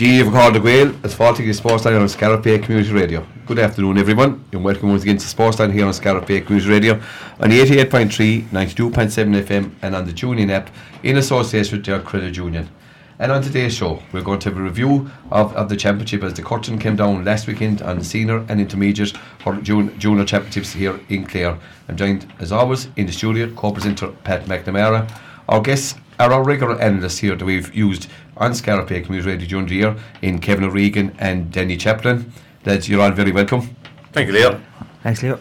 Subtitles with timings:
[0.00, 3.26] Díomh Cáda Gael as is Sportsline on Scariff Bay Community Radio.
[3.44, 6.94] Good afternoon, everyone, and welcome once again to Sportsline here on Scariff Bay Community Radio
[7.38, 10.70] on 88.3, 92.7 FM, and on the TuneIn app
[11.02, 12.70] in association with their credit union.
[13.18, 16.32] And on today's show, we're going to have a review of, of the championship as
[16.32, 19.12] the curtain came down last weekend on the senior and intermediate
[19.44, 21.58] or junior, junior championships here in Clare.
[21.90, 25.14] I'm joined, as always, in the studio, co-presenter Pat McNamara.
[25.46, 28.10] Our guests are our regular analysts here that we've used
[28.40, 32.32] on Scariff Bay Community Radio during the year in Kevin O'Regan and Danny Chaplin.
[32.64, 33.76] Lads, you're all very welcome.
[34.12, 34.60] Thank you, Leo.
[35.02, 35.38] Thanks, Leo.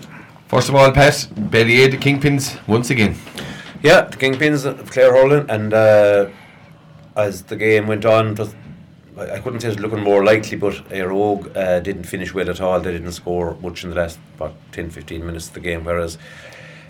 [0.47, 3.15] First of all, Pat, Ballyea, the Kingpins, once again.
[3.81, 6.29] Yeah, the Kingpins of Clare hurling, and uh,
[7.15, 8.53] as the game went on, was,
[9.17, 12.33] I I couldn't say it was looking more likely, but Éire Óg uh, didn't finish
[12.33, 12.79] well at all.
[12.81, 16.17] They didn't score much in the last about 10 15 minutes of the game, whereas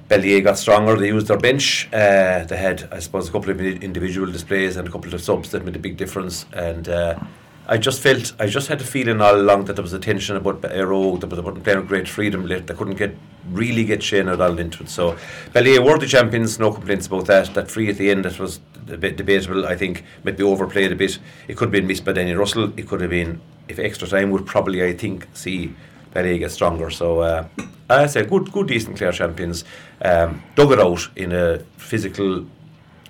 [0.09, 0.95] Ballyea got stronger.
[0.95, 1.87] They used their bench.
[1.93, 5.51] Uh, they had, I suppose, a couple of individual displays and a couple of subs
[5.51, 6.47] that made a big difference.
[6.51, 7.19] And uh,
[7.67, 10.35] I just felt, I just had a feeling all along that there was a tension
[10.35, 12.47] about Éire Óg, that they weren't playing with great freedom.
[12.47, 13.15] They couldn't get
[13.51, 14.89] really get Shane O'Donnell into it.
[14.89, 15.15] So
[15.53, 17.53] Ballyea were the champions, no complaints about that.
[17.53, 18.59] That free at the end, that was
[18.91, 19.67] a bit debatable.
[19.67, 21.19] I think might be overplayed a bit.
[21.47, 22.73] It could have been missed by Danny Russell.
[22.77, 25.75] It could have been, if extra time would probably, I think, see
[26.13, 26.89] Ballyea gets stronger.
[26.89, 27.47] So uh,
[27.89, 29.63] I say good, good, decent Clare champions.
[30.01, 32.45] Um, dug it out in a physical,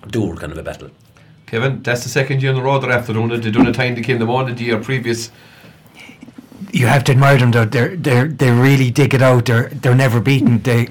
[0.08, 0.90] duel kind of a battle.
[1.46, 3.38] Kevin, that's the second year in a row they're after doing it.
[3.38, 5.30] They done a time they came the morning the year previous.
[6.72, 7.64] You have to admire them though.
[7.64, 9.46] They're they they really dig it out.
[9.46, 10.62] They're they're never beaten.
[10.62, 10.88] They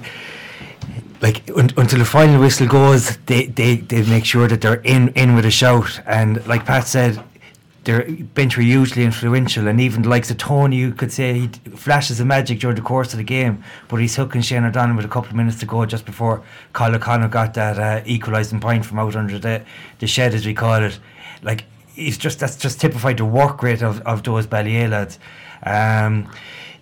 [1.21, 5.09] like un, until the final whistle goes, they, they they make sure that they're in
[5.09, 6.01] in with a shout.
[6.05, 7.23] And like Pat said,
[7.83, 9.67] their bench were hugely influential.
[9.67, 12.81] And even the likes of Tony, you could say he flashes of magic during the
[12.81, 15.65] course of the game, but he's hooking Shane O'Donnell with a couple of minutes to
[15.65, 19.63] go just before Kyle O'Connor got that uh, equalising point from out under the
[19.99, 20.99] the shed, as we call it.
[21.41, 25.19] Like he's just that's just typified the work rate of, of those Ballyea lads.
[25.63, 26.31] Um,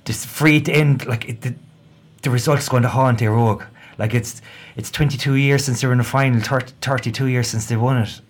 [0.06, 1.54] this free to end like it, the,
[2.24, 3.64] the result's going to haunt their rogue.
[3.98, 4.42] Like it's
[4.76, 7.98] it's 22 years since they were in the final, 30, 32 years since they won
[7.98, 8.22] it.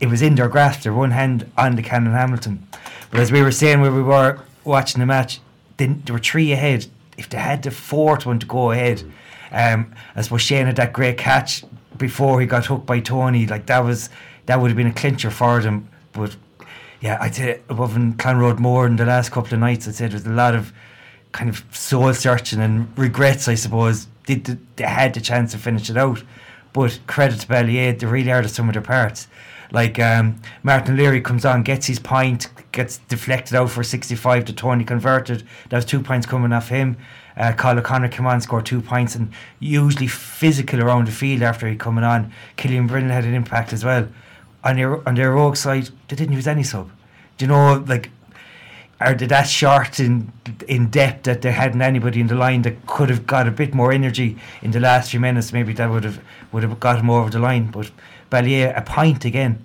[0.00, 0.82] It was in their grasp.
[0.82, 2.66] They're one hand on the Canon Hamilton.
[3.10, 5.40] But as we were saying where we were watching the match,
[5.76, 6.86] they, they were three ahead.
[7.16, 9.02] If they had the fourth one to go ahead,
[9.52, 11.64] um, I suppose Shane had that great catch
[11.96, 13.46] before he got hooked by Tony.
[13.46, 14.10] Like that was
[14.46, 15.88] that would have been a clincher for them.
[16.12, 16.36] But
[17.00, 20.26] yeah, I'd say above in Clonroadmore in the last couple of nights, I'd say there's
[20.26, 20.72] a lot of
[21.32, 24.06] kind of soul searching and regrets, I suppose.
[24.26, 26.22] They, they, they had the chance to finish it out.
[26.72, 29.28] But credit to Ballyea, they really are the sum of their parts.
[29.72, 34.52] Like um, Martin Leary comes on, gets his point, gets deflected out for 65 to
[34.52, 35.42] Tony converted.
[35.68, 36.96] There was two points coming off him.
[37.36, 41.68] Uh, Kyle O'Connor came on, scored two points, and usually physical around the field after
[41.68, 42.32] he coming on.
[42.56, 44.08] Killian Brennan had an impact as well.
[44.64, 46.90] On their on their rogue side, they didn't use any sub.
[47.36, 48.10] Do you know, like,
[49.00, 50.32] are they that short in
[50.66, 53.74] in depth that they hadn't anybody in the line that could have got a bit
[53.74, 55.52] more energy in the last few minutes?
[55.52, 56.20] Maybe that would have
[56.52, 57.70] would have got him over the line.
[57.70, 57.90] But
[58.30, 59.64] Ballyea, a point again.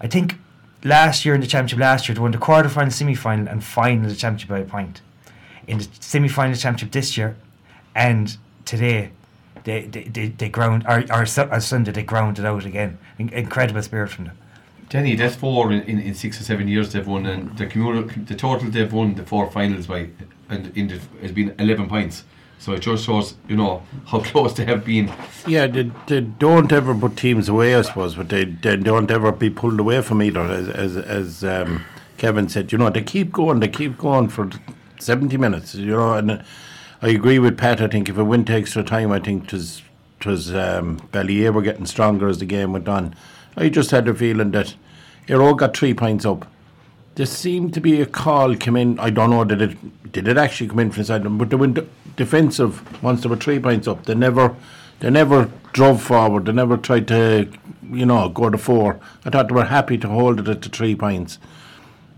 [0.00, 0.36] I think
[0.84, 3.62] last year in the championship, last year they won the quarter final, semi final, and
[3.62, 5.00] final of the championship by a point.
[5.66, 7.36] In the semi final championship this year,
[7.94, 9.10] and today,
[9.64, 12.98] they they, they, they ground or, or or Sunday they grounded out again.
[13.18, 14.38] In- incredible spirit from them.
[14.90, 18.34] That's four in, in, in six or seven years they've won, and the community, the
[18.34, 20.08] total they've won the four finals by,
[20.48, 22.24] and in the, has been eleven points.
[22.60, 25.10] So it just shows, you know, how close they have been.
[25.46, 29.32] Yeah, they, they don't ever put teams away, I suppose, but they, they don't ever
[29.32, 30.42] be pulled away from either.
[30.42, 31.84] As as, as um,
[32.18, 34.50] Kevin said, you know, they keep going, they keep going for
[35.00, 35.74] seventy minutes.
[35.74, 36.44] You know, and
[37.00, 37.80] I agree with Pat.
[37.80, 39.80] I think if it went to extra time, I think it was
[40.20, 43.14] it was um, Ballyea were getting stronger as the game went on.
[43.56, 44.74] I just had the feeling that
[45.28, 46.46] Aero got three points up.
[47.14, 49.00] There seemed to be a call come in.
[49.00, 51.56] I don't know did it did it actually come in from inside them, but they
[51.56, 51.78] went
[52.24, 54.04] defensive once they were three points up.
[54.04, 54.54] They never
[55.00, 56.44] they never drove forward.
[56.46, 57.48] They never tried to
[58.00, 59.00] you know go to four.
[59.24, 61.38] I thought they were happy to hold it at the three points.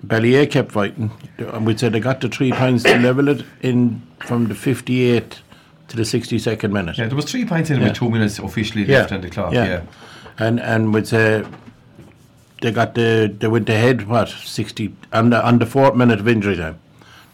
[0.04, 4.02] Ballyea kept fighting, and we'd say they got the three points to level it in
[4.26, 5.40] from the 58
[5.88, 6.98] to the 62nd minute.
[6.98, 7.88] Yeah, there was three points in Yeah.
[7.88, 9.52] with two minutes officially Yeah, left on the clock.
[9.52, 9.64] yeah.
[9.74, 9.80] Yeah.
[10.38, 11.44] and and we'd say
[12.62, 16.26] they got the they went ahead what 60 on the on the fourth minute of
[16.26, 16.76] injury time.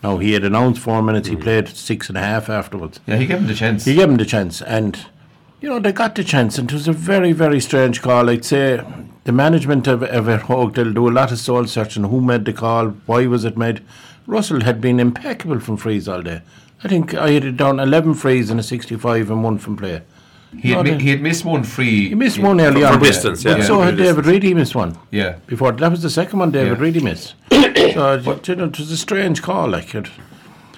[0.03, 1.29] Now he had announced four minutes.
[1.29, 1.43] He hmm.
[1.43, 3.01] played six and a half afterwards.
[3.07, 3.85] Yeah, he gave him the chance.
[3.85, 5.07] He gave him the chance, and
[5.61, 8.31] you know they got the chance, and it was a very, very strange call.
[8.31, 8.83] I'd say
[9.25, 12.05] the management of of Hogue, they'll do a lot of soul searching.
[12.05, 12.89] Who made the call?
[13.07, 13.83] Why was it made?
[14.27, 16.43] Russell had been impeccable from frees all day.
[16.85, 20.03] I think I had it down eleven frees and a sixty-five and one from play.
[20.57, 22.09] he, had, mi- he had missed one free.
[22.11, 23.01] He missed one early for on.
[23.01, 23.65] distance, but yeah.
[23.65, 24.43] So Yeah, had David Reid.
[24.45, 25.37] He missed one Yeah.
[25.47, 25.73] before.
[25.73, 26.85] That was the second one David Yeah.
[26.85, 27.35] Reid he missed.
[28.25, 29.69] But- you know, it was a strange call.
[29.69, 30.09] Like it,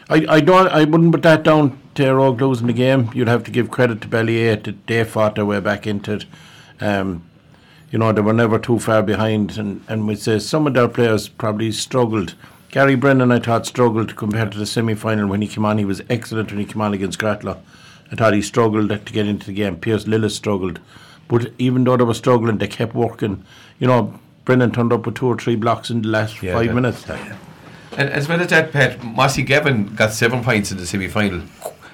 [0.09, 3.11] I, I don't, I wouldn't put that down to Éire Óg losing the game.
[3.15, 6.25] You'd have to give credit to Ballyea that they fought their way back into it.
[6.81, 7.23] Um,
[7.91, 10.89] you know, they were never too far behind, and and we say some of their
[10.89, 12.35] players probably struggled.
[12.71, 15.79] Gary Brennan, I thought, struggled compared to the semi final when he came on.
[15.79, 17.59] He was excellent when he came on against Cratloe.
[18.13, 19.77] I thought he struggled to get into the game.
[19.77, 20.79] Pearse Lillis struggled.
[21.29, 23.45] But even though they were struggling, they kept working.
[23.79, 24.19] You know,
[24.51, 27.05] Brennan turned up with two or three blocks in the last Yeah, five that- minutes.
[27.97, 31.43] And as well as that, Pat, Mossy Gavin got seven points in the semi final.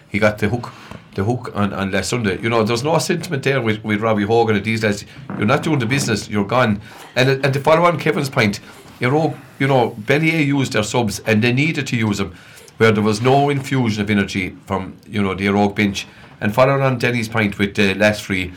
[0.08, 0.72] He got the hook.
[1.14, 2.40] The hook on, on last Sunday.
[2.40, 5.04] You know, there's no sentiment there with, with Robbie Hogan and these days.
[5.36, 6.80] You're not doing the business, you're gone.
[7.14, 8.60] And and to follow on Kevin's point,
[9.00, 12.34] you know, you know, Ballyea used their subs and they needed to use them
[12.78, 16.06] where there was no infusion of energy from, you know, the Éire Óg bench.
[16.40, 18.52] And following on Denny's point with the last three,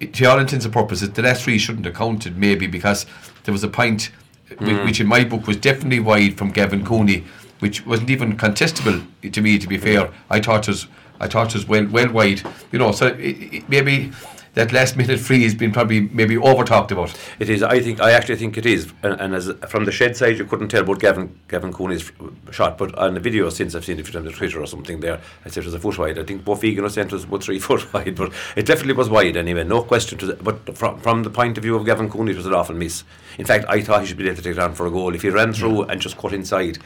[0.00, 3.06] to all intents and purposes, the last three shouldn't have counted maybe because
[3.44, 4.10] there was a point
[4.58, 4.84] whi- hmm.
[4.84, 7.24] which in my book was definitely wide from Gavin Cooney,
[7.60, 9.58] which wasn't even contestable to me.
[9.58, 10.14] To be fair, hmm.
[10.30, 10.86] I thought it was
[11.20, 12.42] I thought it was well well wide.
[12.72, 14.12] You know, so it, it, maybe
[14.56, 17.14] that last minute free has been probably maybe over talked about.
[17.38, 17.62] It is.
[17.62, 18.00] I think.
[18.00, 18.90] I actually think it is.
[19.02, 22.10] And, and as from the shed side, you couldn't tell about Gavin Gavin Cooney's
[22.50, 25.20] shot, but on the video since I've seen it on the Twitter or something there,
[25.44, 26.18] I said it was a foot wide.
[26.18, 29.10] I think both Egan or Centre was about three foot wide, but it definitely was
[29.10, 29.62] wide anyway.
[29.62, 30.16] No question.
[30.18, 32.54] To the, but from from the point of view of Gavin Cooney, it was an
[32.54, 33.04] awful miss.
[33.36, 35.14] In fact, I thought he should be able to take it on for a goal
[35.14, 36.78] if he ran through and just cut inside.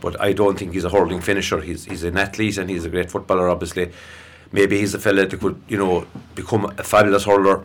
[0.00, 1.60] But I don't think he's a hurling finisher.
[1.60, 3.90] He's he's an athlete and he's a great footballer, obviously.
[4.52, 7.64] Maybe he's a fella that could, you know, become a fabulous hurler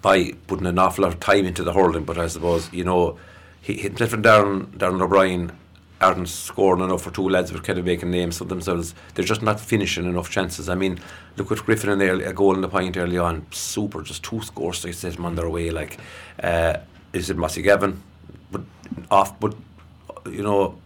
[0.00, 3.18] by putting an awful lot of time into the hurling, but I suppose, you know,
[3.60, 5.52] he himself and Darren, Darren O'Brien
[6.00, 8.94] aren't scoring enough for two lads who are kind of making names for themselves.
[9.14, 10.68] They're just not finishing enough chances.
[10.68, 10.98] I mean,
[11.36, 13.46] look at Griffin and early, a goal in the point early on.
[13.52, 14.82] Super, just two scores.
[14.82, 15.70] They set them on their way.
[15.70, 15.98] Like,
[16.42, 16.78] uh,
[17.12, 18.02] is it Mossy Gavin?
[18.50, 18.62] But
[19.10, 19.54] off, but
[20.26, 20.76] you know,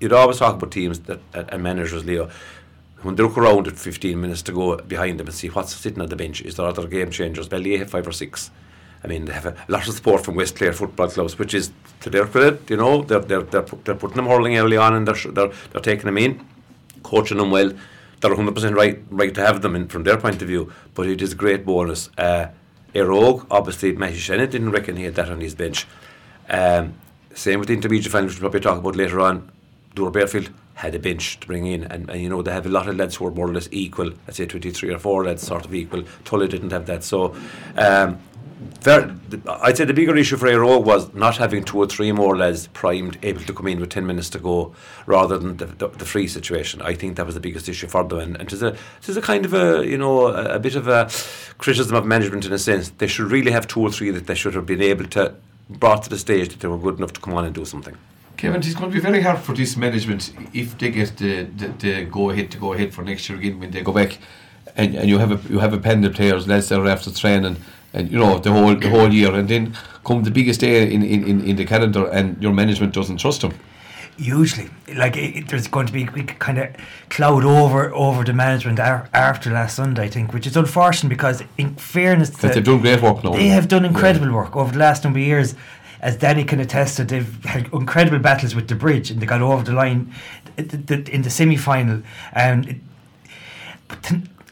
[0.00, 2.30] you'd always talk about teams that and managers, Leo
[3.02, 6.00] when they look around at 15 minutes to go behind them and see what's sitting
[6.00, 7.48] on the bench, is there other game changers?
[7.48, 8.50] Ballyea have five or six.
[9.04, 11.70] I mean, they have a lot of support from West Clare football clubs, which is
[12.00, 12.68] to their credit.
[12.68, 15.80] You know, they're they're they're, they're putting them hurling early on, and they're they're they're
[15.80, 16.44] taking them in,
[17.04, 17.72] coaching them well.
[18.20, 20.72] They're 100 percent right right to have them in from their point of view.
[20.94, 22.10] But it is a great bonus.
[22.18, 22.48] Uh,
[22.92, 25.86] Éire Óg, obviously, Matty Shennett didn't reckon he had that on his bench.
[26.48, 26.94] Um,
[27.34, 29.52] same with the intermediate final, which we'll probably talk about later on.
[29.94, 32.88] Doora-Barefield had a bench to bring in, and, and you know they have a lot
[32.88, 34.12] of lads who are more or less equal.
[34.28, 36.04] I'd say twenty three or four lads sort of equal.
[36.24, 37.34] Tulla didn't have that, so
[37.76, 38.20] um,
[38.82, 42.12] ver- th- I'd say the bigger issue for Aero was not having two or three
[42.12, 44.72] more lads primed, able to come in with ten minutes to go,
[45.06, 46.80] rather than the, the, the free situation.
[46.80, 48.76] I think that was the biggest issue for them, and, and is a
[49.08, 51.10] it a kind of a you know a, a bit of a
[51.58, 52.90] criticism of management in a sense.
[52.90, 55.34] They should really have two or three that they should have been able to
[55.68, 57.96] brought to the stage that they were good enough to come on and do something.
[58.38, 61.68] Kevin, it's going to be very hard for this management if they get the, the,
[61.80, 64.16] the go ahead to go ahead for next year again when they go back,
[64.76, 67.10] and, and you have a you have a panel of players, lads that are after
[67.10, 67.56] training,
[67.92, 71.02] and you know the whole the whole year, and then come the biggest day in,
[71.02, 73.52] in, in, the calendar, and your management doesn't trust them.
[74.16, 76.68] Usually, like it, there's going to be kind of
[77.08, 81.42] cloud over over the management ar- after last Sunday, I think, which is unfortunate because,
[81.56, 83.32] in fairness, they've done great work now.
[83.32, 85.56] They have done incredible work over the last number of years.
[86.00, 89.42] As Danny can attest to, they've had incredible battles with the bridge and they got
[89.42, 90.14] over the line
[90.56, 92.02] in the semi final.
[92.32, 92.80] And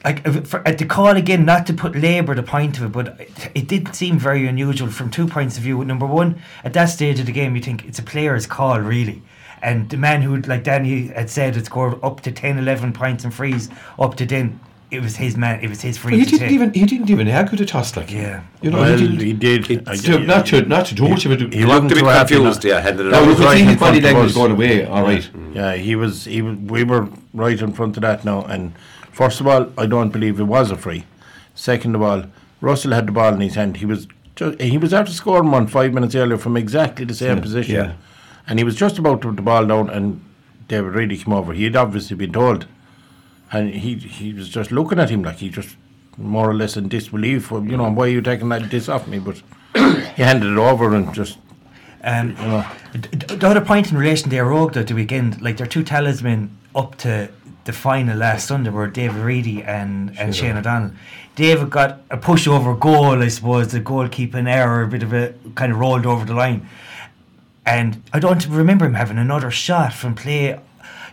[0.07, 3.51] like at the call again, not to put labour the point of it, but it,
[3.55, 5.85] it did seem very unusual from two points of view.
[5.85, 9.23] Number one, at that stage of the game, you think it's a player's call, really.
[9.63, 13.25] And the man who, like Danny had said, had scored up to 10, 11 points
[13.25, 16.25] and frees up to then, it was his man, it was his free But he
[16.39, 18.43] didn't even he didn't even argue the toss like Yeah.
[18.63, 19.89] you know well, he didn't, he did.
[19.89, 21.41] I- to, not to not to do much of it.
[21.53, 23.27] He He looked a bit confused, yeah, handed it Now over.
[23.27, 24.35] we was could right see in his body front of language us.
[24.37, 24.85] going away.
[24.87, 25.23] All right.
[25.35, 25.55] Mm.
[25.55, 26.25] Yeah, he was.
[26.25, 28.43] He was, we were right in front of that now.
[28.45, 28.73] And
[29.13, 31.05] first of all, I don't believe it was a free.
[31.55, 32.25] Second of all,
[32.61, 33.79] Russell had the ball in his hand.
[33.79, 37.37] He was just, he was after scoring one five minutes earlier from exactly the same
[37.39, 37.93] Yeah, position, yeah.
[38.47, 40.21] and he was just about to put the ball down, and
[40.69, 41.53] David Reidy came over.
[41.55, 42.67] He had obviously been told,
[43.53, 45.77] and he he was just looking at him like he just
[46.19, 47.53] more or less in disbelief.
[47.53, 49.19] Of, you know, why are you taking that this off me?
[49.19, 49.43] But
[49.75, 51.39] he handed it over and just
[52.03, 52.65] Um, know.
[52.93, 55.67] d- d- the other point in relation to Éire Óg though, to weekend, like their
[55.67, 57.29] two talismen up to
[57.65, 60.93] the final last Sunday were David Reidy and, and Shane O'Donnell.
[61.35, 65.73] David got a pushover goal, I suppose, the goalkeeping error, a bit of a kind
[65.73, 66.67] of rolled over the line.
[67.67, 70.59] And I don't remember him having another shot from play.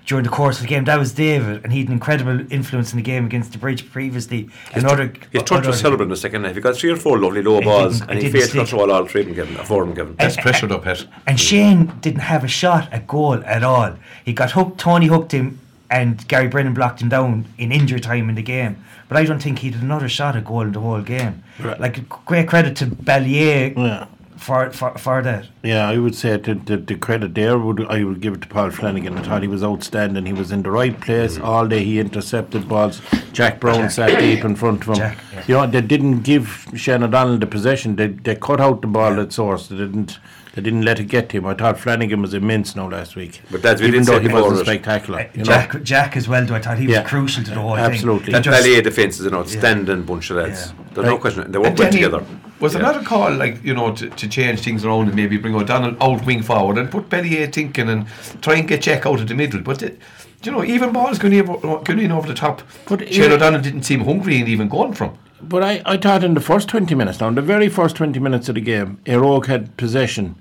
[0.06, 0.84] During the course of the game.
[0.84, 3.90] That was David, and he had an incredible influence in the game against the Bridge
[3.90, 4.50] previously.
[4.74, 6.56] Another, His touch was other- terrible in the second half.
[6.56, 8.92] He got three or four lovely low It balls, and he didn't failed to control
[8.92, 10.16] all three of them, Kevin, uh, four of them, Kevin.
[10.20, 11.06] That's pressured up, Pet.
[11.26, 13.96] And Shane didn't have a shot at goal at all.
[14.26, 14.78] He got hooked.
[14.78, 18.84] Tony hooked him, and Gary Brennan blocked him down in injury time in the game.
[19.08, 21.44] But I don't think he did another shot at goal in the whole game.
[21.60, 21.80] Right.
[21.80, 24.06] Like great credit to Ballyea Yeah.
[24.44, 25.48] For, for for that.
[25.64, 28.48] Yeah, I would say the, the, the credit there would I would give it to
[28.50, 29.18] Paul Flanagan.
[29.18, 30.26] I thought he was outstanding.
[30.26, 31.46] He was in the right place mm-hmm.
[31.46, 31.82] all day.
[31.86, 33.02] He intercepted balls.
[33.32, 33.92] Jack Brown Jack.
[33.92, 34.96] sat deep in front of him.
[34.96, 35.44] Jack, yeah.
[35.48, 37.96] You know, they didn't give Shane O'Donnell the possession.
[37.96, 39.68] They they cut out the ball at source.
[39.68, 40.20] They didn't
[40.54, 41.46] they didn't let it get to him.
[41.48, 43.42] I thought Flanagan was immense now last week.
[43.50, 45.20] But that's- we even did though say he wasn't it- spectacular.
[45.22, 45.44] Uh, you know?
[45.46, 46.46] Jack Jack as well.
[46.46, 48.26] Though I thought he was crucial to the whole Absolutely.
[48.26, 48.34] thing.
[48.34, 50.68] That He just- Ballyea defence is an outstanding bunch of lads.
[50.68, 50.84] Yeah.
[50.96, 51.52] There's no question.
[51.52, 52.26] They work well uh, together.
[52.64, 52.80] Was Yeah.
[52.80, 56.26] another call like you know to, to change things around and maybe bring O'Donnell out
[56.26, 58.08] wing forward and put Bellier thinking and
[58.42, 59.60] try and get Jack out of the middle?
[59.60, 60.00] But it,
[60.44, 62.62] you know, even balls going in, going in over the top.
[62.88, 63.36] But Shane yeah.
[63.36, 65.18] O'Donnell didn't seem hungry and even going from.
[65.42, 68.18] But I, I thought in the first 20 minutes, now in the very first 20
[68.20, 70.36] minutes of the game, Éire Óg had possession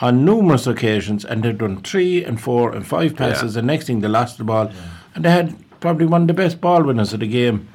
[0.00, 3.54] on numerous occasions and they'd done three and four and five passes.
[3.54, 3.58] Yeah.
[3.60, 4.72] And next thing they lost the ball.
[5.14, 7.68] And they had probably one of the best ball winners of the game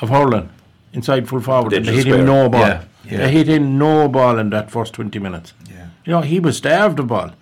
[0.00, 0.50] of hurling
[0.92, 1.72] inside full forward.
[1.72, 2.60] And they hit him no ball.
[2.60, 3.28] Yeah, yeah.
[3.28, 5.52] Hit him no ball in that first 20 minutes.
[5.70, 5.88] Yeah.
[6.04, 7.32] You know, he was starved of ball.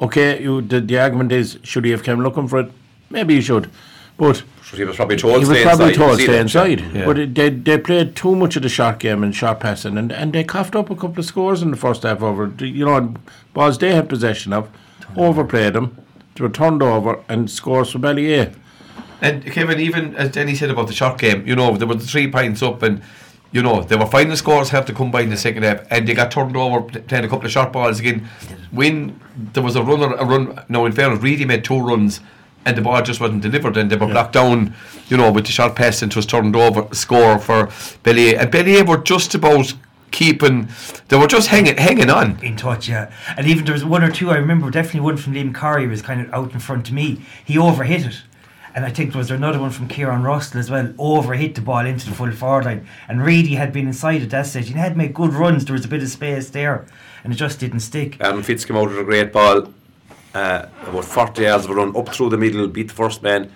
[0.00, 2.70] Okay, you, the, the argument is, should he have come looking for it?
[3.10, 3.70] Maybe he should.
[4.18, 4.42] But
[4.74, 5.94] He was probably told he was probably inside.
[5.94, 6.80] told stay inside.
[6.80, 7.04] Yeah.
[7.04, 10.10] But it, they they played too much of the short game and short passing, and,
[10.10, 12.52] and they coughed up a couple of scores in the first half over.
[12.58, 13.14] You know,
[13.52, 14.70] balls they had possession of,
[15.16, 15.96] overplayed them,
[16.34, 18.54] they were turned over, and scores for Ballyea.
[19.20, 22.06] And Kevin, even as Denny said about the short game, you know, there were the
[22.06, 23.02] three points up and
[23.56, 26.06] you know, they were finding scores have to come by in the second half and
[26.06, 28.28] they got turned over pl- playing a couple of short balls again.
[28.70, 29.18] When
[29.54, 32.20] there was a runner a run no in fairness, Reidy made two runs
[32.66, 34.74] and the ball just wasn't delivered and they were blocked down,
[35.08, 37.68] you know, with the short pass and it was turned over score for
[38.04, 38.38] Ballyea.
[38.40, 39.72] And Ballyea were just about
[40.10, 40.68] keeping
[41.08, 42.38] they were just hanging hanging on.
[42.44, 43.10] in touch, yeah.
[43.38, 46.02] And even there was one or two I remember, definitely one from Liam Curry was
[46.02, 47.22] kind of out in front of me.
[47.42, 48.22] He overhit it.
[48.76, 51.86] And I think there was another one from Kieran Russell as well, overhit the ball
[51.86, 52.86] into the full forward line.
[53.08, 54.68] And Reidy had been inside at that stage.
[54.68, 56.84] He had made good runs, there was a bit of space there,
[57.24, 58.18] and it just didn't stick.
[58.20, 59.72] Aaron Fitz came out with a great ball,
[60.34, 63.50] uh, about 40 yards of a run up through the middle, beat the first man,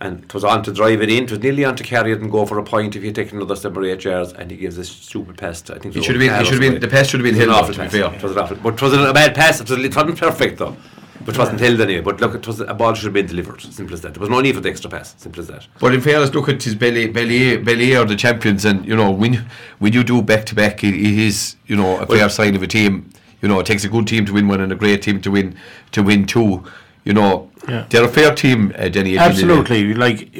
[0.00, 1.24] and it was on to drive it in.
[1.24, 3.32] It was nearly on to carry it and go for a point if you take
[3.32, 4.32] another seven or eight yards.
[4.32, 5.60] And he gives this stupid pass.
[5.62, 7.24] To, I think It should have been it should have been the pass should have
[7.24, 8.10] been It was an held awful off to be pass.
[8.10, 8.18] fair.
[8.18, 9.60] It was an awful, but it wasn't a bad pass.
[9.60, 10.76] It, was, it wasn't perfect though.
[11.24, 12.00] But it wasn't held anyway.
[12.02, 13.60] But look, it was a ball should have been delivered.
[13.60, 14.14] Simple as that.
[14.14, 15.14] There was no need for the extra pass.
[15.18, 15.66] Simple as that.
[15.80, 19.10] But in fairness, look at his Belly, Belly, Belly are the champions, and you know
[19.10, 19.44] when
[19.78, 22.62] when you do back to back, it it is you know a fair sign of
[22.62, 23.10] a team.
[23.42, 25.30] You know, it takes a good team to win one and a great team to
[25.30, 25.56] win
[25.92, 26.64] to win two.
[27.04, 27.84] You know, Yeah.
[27.90, 29.18] they're a fair team, uh, Denny.
[29.18, 29.90] at the end of the day.
[29.90, 29.94] Absolutely.
[29.94, 30.30] Like,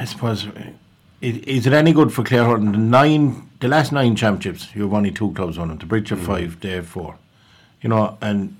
[0.00, 0.48] I suppose,
[1.20, 2.72] it, is it any good for Clare hurling?
[2.72, 5.78] The nine, the last nine championships, you have only two clubs on them.
[5.78, 7.14] The Bridge have five, they have four.
[7.80, 8.56] You know, and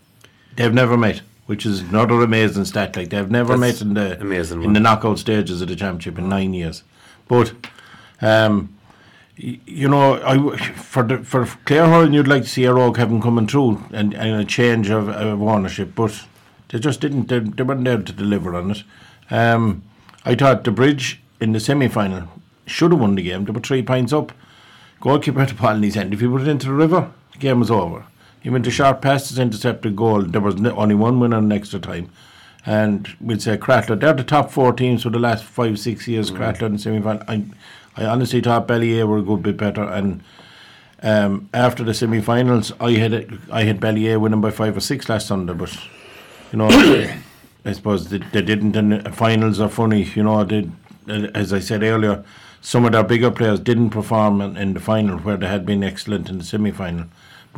[0.55, 2.95] they've never met, which is another amazing stat.
[2.97, 4.73] Like they've never That's met in the amazing in one.
[4.75, 6.83] the knockout stages of the championship in nine years.
[7.27, 7.53] But,
[8.21, 8.75] um,
[9.43, 12.99] y- you know, I for the, for Clare hurling, you'd like to see a rogue
[12.99, 16.25] having coming through and, and a change of, of ownership, but
[16.69, 17.29] they just didn't.
[17.29, 18.83] They, they weren't able to deliver on it.
[19.31, 19.83] Um,
[20.25, 22.29] I thought the bridge in the semi final
[22.67, 23.47] should have won the game.
[23.47, 24.33] They were three points up.
[25.01, 26.13] Goalkeeper had the ball in his hand.
[26.13, 28.05] If he put it into the river, the game was over.
[28.41, 30.23] He went to sharp passes, intercepted goal.
[30.23, 32.11] There was only one winner in extra time.
[32.65, 36.31] And we'd say Cratloe, they're the top four teams for the last five, six years.
[36.31, 37.23] Cratloe in semi final.
[37.27, 37.45] I,
[37.97, 39.83] I honestly thought Ballyea were a good bit better.
[39.83, 40.23] And
[41.03, 44.81] um, after the semi finals, I had it, I had Ballyea winning by five or
[44.81, 45.75] six last Sunday, but
[46.53, 46.69] you know,
[47.65, 48.77] I suppose they, they didn't.
[48.77, 50.45] And the finals are funny, you know.
[50.45, 50.69] They,
[51.35, 52.25] as I said earlier,
[52.61, 55.83] some of their bigger players didn't perform in, in the final where they had been
[55.83, 57.07] excellent in the semi final.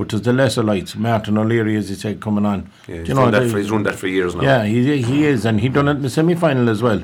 [0.01, 0.97] But there's the lesser lights.
[0.97, 2.71] Martin O'Leary, as he said, coming on.
[2.89, 4.41] Yeah, he's, you know, run that for, he's run that for years now.
[4.43, 7.03] yeah, he he is, and he done it in the semi final as well.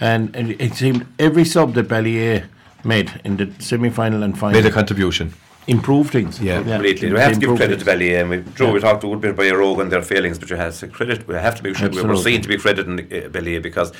[0.00, 2.46] And, and it seemed every sub that Ballyea
[2.82, 5.32] made in the semi final and final Made a contribution.
[5.68, 6.40] improved things.
[6.40, 6.64] Yeah.
[6.64, 7.12] Completely.
[7.12, 8.10] We have to give credit to things.
[8.18, 8.72] And we, Joe, Yeah.
[8.72, 10.88] we talked a good bit about Éire Óg and their failings, but you have to
[10.88, 11.28] credit.
[11.28, 11.72] We have to be.
[11.74, 13.92] sure We were seen to be crediting uh, Belly because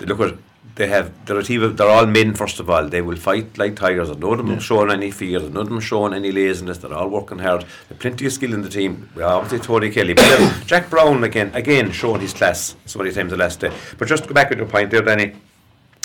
[0.00, 0.38] look at
[0.76, 1.62] they have they're a team.
[1.62, 2.34] Of, they're all men.
[2.34, 4.10] First of all, they will fight like tigers.
[4.10, 5.38] And none of them have shown any fear.
[5.40, 6.78] None of them showing any laziness.
[6.78, 7.64] They're all working hard.
[7.88, 9.08] There's plenty of skill in the team.
[9.14, 13.30] We obviously Tony Kelly, but Jack Brown again, again showing his class so many times
[13.30, 13.72] the last day.
[13.98, 15.34] But just to go back to your point there, Danny.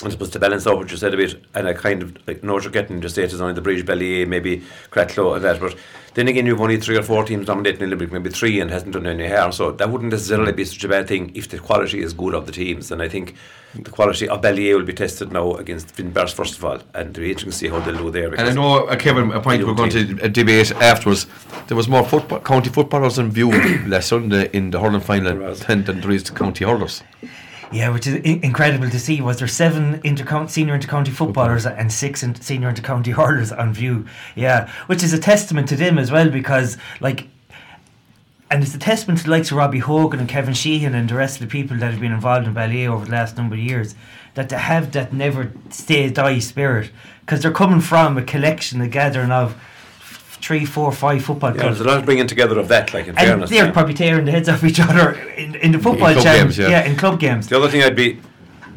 [0.02, 2.42] I suppose to balance out what you said a bit, and I kind of like
[2.42, 3.00] know what you're getting.
[3.00, 5.60] Just say it is only the Bridge, Ballyea, maybe Cratloe and that.
[5.60, 5.76] But
[6.14, 8.92] then again, you've only three or four teams dominating in Limerick, maybe three, and hasn't
[8.92, 9.52] done any harm.
[9.52, 12.46] So that wouldn't necessarily be such a bad thing if the quality is good of
[12.46, 12.90] the teams.
[12.90, 13.34] And I think
[13.74, 17.22] the quality of Ballyea will be tested now against Finbarr's first of all, and it'll
[17.22, 18.32] be interesting to see how they'll do there.
[18.34, 21.26] And I know, uh, Kevin, a point we're going to uh, debate afterwards.
[21.68, 23.50] There was more football, county footballers in view
[23.86, 27.02] last Sunday in the hurling final than, there is county hurlers.
[27.72, 29.20] Yeah, which is I- incredible to see.
[29.20, 34.06] Was there seven intercounty senior intercounty footballers and six in senior intercounty hurlers on view?
[34.34, 37.28] Yeah, which is a testament to them as well because like.
[38.52, 41.14] And it's a testament to the likes of Robbie Hogan and Kevin Sheehan and the
[41.14, 43.60] rest of the people that have been involved in Ballyea over the last number of
[43.60, 43.94] years,
[44.34, 48.88] that to have that never stay die spirit because they're coming from a collection, a
[48.88, 49.54] gathering of
[50.42, 51.78] three, four, five football Yeah, clubs.
[51.78, 53.50] there's a lot of bringing together of that, like in and fairness.
[53.50, 53.72] they're yeah.
[53.72, 56.84] probably tearing the heads off each other in, in the football club games, yeah.
[56.84, 57.48] in club games.
[57.48, 58.20] The other thing I'd be,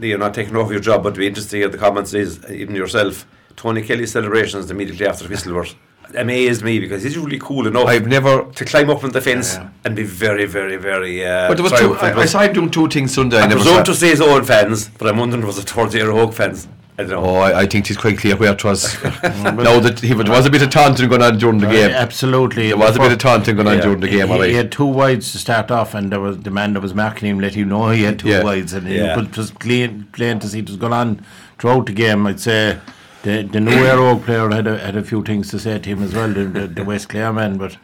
[0.01, 2.75] you're not taking over your job, but be interested to hear the comments is even
[2.75, 3.25] yourself.
[3.55, 5.67] Tony Kelly's celebrations immediately after the whistle were
[6.15, 8.43] amazed me because he's really cool enough I've never.
[8.51, 9.69] to climb up on the fence Yeah.
[9.85, 11.25] and be very, very, very.
[11.25, 11.95] Uh, But there was two.
[11.95, 13.37] I, I was- saw him doing two things Sunday.
[13.37, 15.93] I, I never presume to say his own fans, but I'm wondering was it towards
[15.93, 16.67] the Éire Óg fans?
[16.97, 17.03] I.
[17.03, 19.01] Oh, I, I think it's quite clear where it was.
[19.03, 21.91] now that he, there was a bit of taunting going on during the game.
[21.91, 22.67] Absolutely.
[22.67, 23.81] There was a bit of taunting going on Yeah.
[23.81, 24.27] during the game.
[24.27, 26.81] he, all he had two wides to start off, and there was the man that
[26.81, 28.43] was marking him let him know he had two Yeah.
[28.43, 29.19] wides, and Yeah.
[29.19, 31.25] it was plain, plain to see it was going on
[31.57, 32.27] throughout the game.
[32.27, 32.77] I'd say
[33.23, 35.89] the the new Éire Óg player had a, had a few things to say to
[35.89, 37.77] him as well, the, the, the West Clare man, but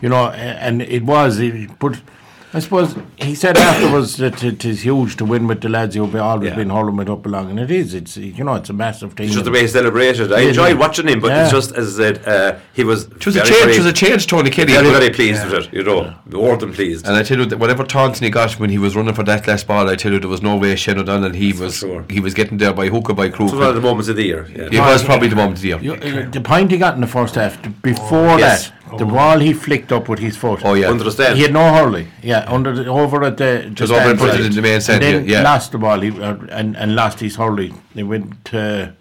[0.00, 2.00] you know, and it was, he put.
[2.54, 6.14] I suppose he said afterwards that it is huge to win with the lads who've
[6.14, 6.54] always Yeah.
[6.54, 7.94] been hurling it up along, and it is.
[7.94, 9.26] It's you know it's a massive thing.
[9.26, 10.32] It's just the way he celebrated.
[10.32, 10.48] I Yeah.
[10.50, 11.42] enjoyed watching him, but Yeah.
[11.42, 13.04] it's just as I said, uh, he was.
[13.06, 13.58] It was a change.
[13.58, 14.72] Very, It was a change, Tony Kelly.
[14.72, 15.68] very, but- very pleased with it.
[15.72, 17.06] You know, more than pleased.
[17.08, 19.48] And I tell you that whatever taunting he got when he was running for that
[19.48, 22.04] last ball, I tell you there was no way Shane O'Donnell he was sure.
[22.08, 23.48] he was getting there by hook or by crook.
[23.48, 24.46] It was one of the moments of the year.
[24.54, 24.68] Yeah.
[24.70, 25.78] It was probably the moment of the year.
[25.82, 28.68] You, uh, the point he got in the first half, th- before Yes.
[28.68, 30.60] that, the ball he flicked up with his foot.
[30.64, 31.36] Oh yeah, Under the stand.
[31.36, 32.08] He had no hurley.
[32.22, 33.70] Yeah, under the, over at the.
[33.72, 35.42] Just over and put it in the main stand, And then yeah, yeah.
[35.42, 37.72] lost the ball he, uh, and and lost his hurley.
[37.94, 38.94] They went to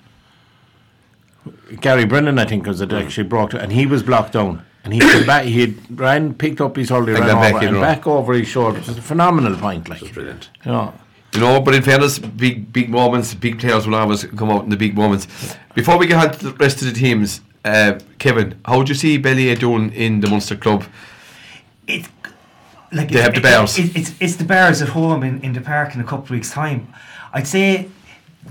[1.81, 4.65] Gary Brennan, I think, was it actually broke, and he was blocked down.
[4.83, 5.45] And he came back.
[5.45, 7.81] He ran, picked up his hurley, And ran back over, and row.
[7.81, 8.79] back over his shoulder.
[8.79, 10.49] It was a phenomenal point, like Brilliant.
[10.65, 10.93] you know.
[11.33, 14.69] You know, but in fairness, big big moments, big players will always come out in
[14.69, 15.55] the big moments.
[15.73, 18.95] Before we get on to the rest of the teams, uh, Kevin, how would you
[18.95, 20.83] see Ballyea doing in the Munster club?
[21.87, 22.09] it's
[22.91, 23.77] like They it's, have the it- Barrs.
[23.79, 26.29] It, it's it's the Barrs at home in, in the park in a couple of
[26.31, 26.93] weeks' time.
[27.33, 27.89] I'd say,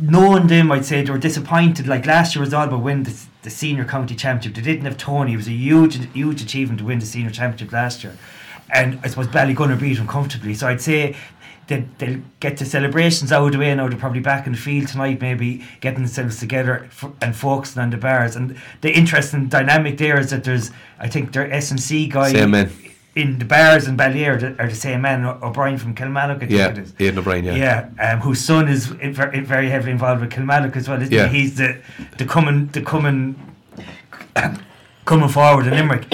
[0.01, 1.87] knowing them, I'd say they were disappointed.
[1.87, 4.55] Like last year was all about win the, the senior county championship.
[4.57, 5.35] They didn't have Tony.
[5.35, 8.17] It was a huge huge achievement to win the senior championship last year,
[8.71, 10.55] and I suppose Ballygunner beat them comfortably.
[10.55, 11.17] So I'd say.
[11.73, 13.89] They, they'll get the celebrations out of the way now.
[13.89, 17.91] They're probably back in the field tonight, maybe getting themselves together f- and focusing on
[17.91, 18.37] the Barrs.
[18.37, 22.31] And the interesting dynamic there is that there's, I think, their S and C guy
[23.15, 26.51] in the Barrs in Ballyea that are the same man, O'Brien from Kilmallock, I think
[26.53, 26.95] Yeah, it is.
[26.99, 27.55] Aidan O'Brien, yeah.
[27.99, 31.29] Yeah, um, whose son is in in very heavily involved with Kilmallock as well, Yeah.
[31.29, 31.41] he?
[31.41, 31.77] He's the
[32.17, 33.35] the coming the coming
[35.05, 36.07] coming forward in Limerick.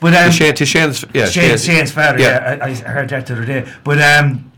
[0.00, 2.56] But um, To Shane, to Shane's, yeah, Shane, Shane's- Shane's father, yeah.
[2.56, 3.66] yeah, I, I heard that the other day.
[3.84, 4.52] But um,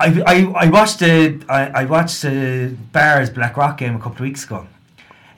[0.00, 4.20] I, I, I watched the I, I watched the Barrs Blackrock game a couple of
[4.20, 4.66] weeks ago.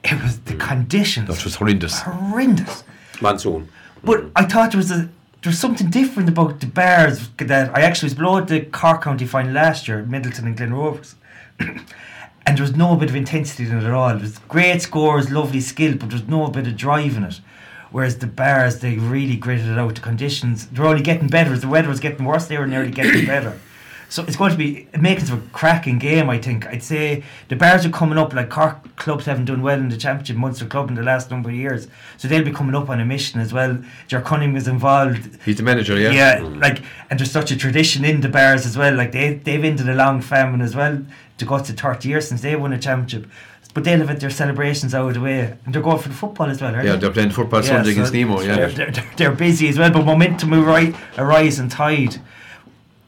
[0.04, 2.00] It was the conditions That was horrendous.
[2.00, 2.84] horrendous.
[3.20, 3.68] Monsoon.
[4.02, 5.08] But I thought there was a
[5.42, 9.26] there was something different about the Barrs that I actually was below the Cork County
[9.26, 11.14] final last year, Midleton and Glen Rovers.
[11.58, 14.10] and there was no bit of intensity in it at all.
[14.10, 17.40] It was great scores, lovely skill, but there was no bit of drive in it.
[17.90, 19.94] Whereas the Barrs, they really gritted it out.
[19.94, 21.52] The conditions, they're only getting better.
[21.54, 23.58] As the weather was getting worse, they were nearly getting better.
[24.10, 26.66] So it's going to be making it a cracking game, I think.
[26.66, 29.96] I'd say the Barrs are coming up, like Cork clubs haven't done well in the
[29.96, 31.86] Championship Munster Club in the last number of years.
[32.16, 33.78] So they'll be coming up on a mission as well.
[34.08, 35.38] Ger Cunningham is involved.
[35.44, 36.10] He's the manager, yeah.
[36.10, 38.94] Yeah, like, and there's such a tradition in the Barrs as well.
[38.96, 41.00] Like, they, they've ended a long famine as well
[41.38, 43.30] to go to 30 years since they won a championship.
[43.74, 45.56] But they'll have their celebrations out of the way.
[45.64, 46.98] And they're going for the football as well, aren't Yeah, they?
[46.98, 48.66] they're playing football Yeah, Sunday so against Nemo, yeah.
[48.66, 52.16] They're, they're, they're busy as well, but momentum will ri- arise and tide.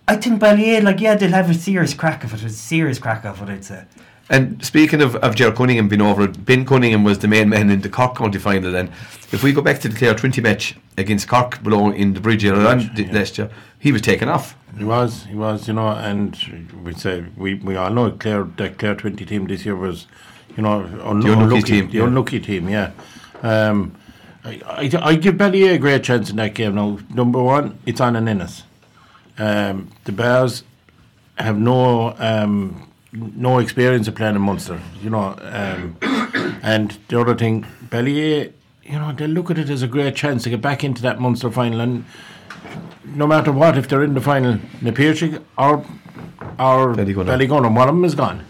[0.08, 3.24] I think Ballyea, like, yeah, they'll have a serious crack of it, a serious crack
[3.24, 3.84] of it, I'd say.
[4.28, 7.70] And speaking of, of Ger Cunningham being over it, Ben Cunningham was the main man
[7.70, 8.74] in the Cork County final.
[8.74, 8.88] And
[9.30, 12.44] if we go back to the Clare 20 match against Cork below in the bridge
[12.44, 14.56] earlier on the- last year, he was taken off.
[14.78, 16.34] He was, he was, you know, and
[16.82, 20.06] we say we, we all know Clare that Clare twenty team this year was,
[20.56, 22.04] you know, un- The unlucky team, the yeah.
[22.04, 22.92] unlucky team, yeah.
[23.42, 23.94] Um,
[24.44, 26.74] I, I, I give Ballyea a great chance in that game.
[26.76, 28.62] Now, number one, it's on an Ennis.
[29.42, 30.62] Um, the Barrs
[31.36, 35.36] have no um, no experience of playing in Munster, you know.
[35.40, 35.96] Um,
[36.62, 38.52] and the other thing, Ballyea,
[38.84, 41.20] you know, they look at it as a great chance to get back into that
[41.20, 41.80] Munster final.
[41.80, 42.04] And
[43.04, 45.78] no matter what, if they're in the final, Na Piarsaigh or,
[46.58, 47.74] or Ballygunner.
[47.74, 48.44] One of them is gone.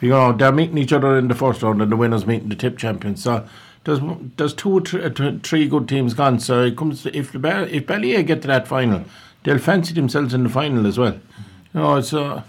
[0.00, 2.54] You know, they're meeting each other in the first round and the winners meeting the
[2.54, 3.24] tip champions.
[3.24, 3.44] So
[3.82, 3.98] there's
[4.36, 6.38] there's two or thr- th- three good teams gone.
[6.38, 9.04] So it comes to, if the if Ballyea get to that final,
[9.44, 11.14] they'll fancy themselves in the final as well.
[11.74, 12.42] You know, it's uh,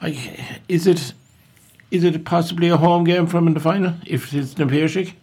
[0.00, 1.12] I, is it
[1.90, 5.14] is it possibly a home game from in the final if it's the Piarsaigh?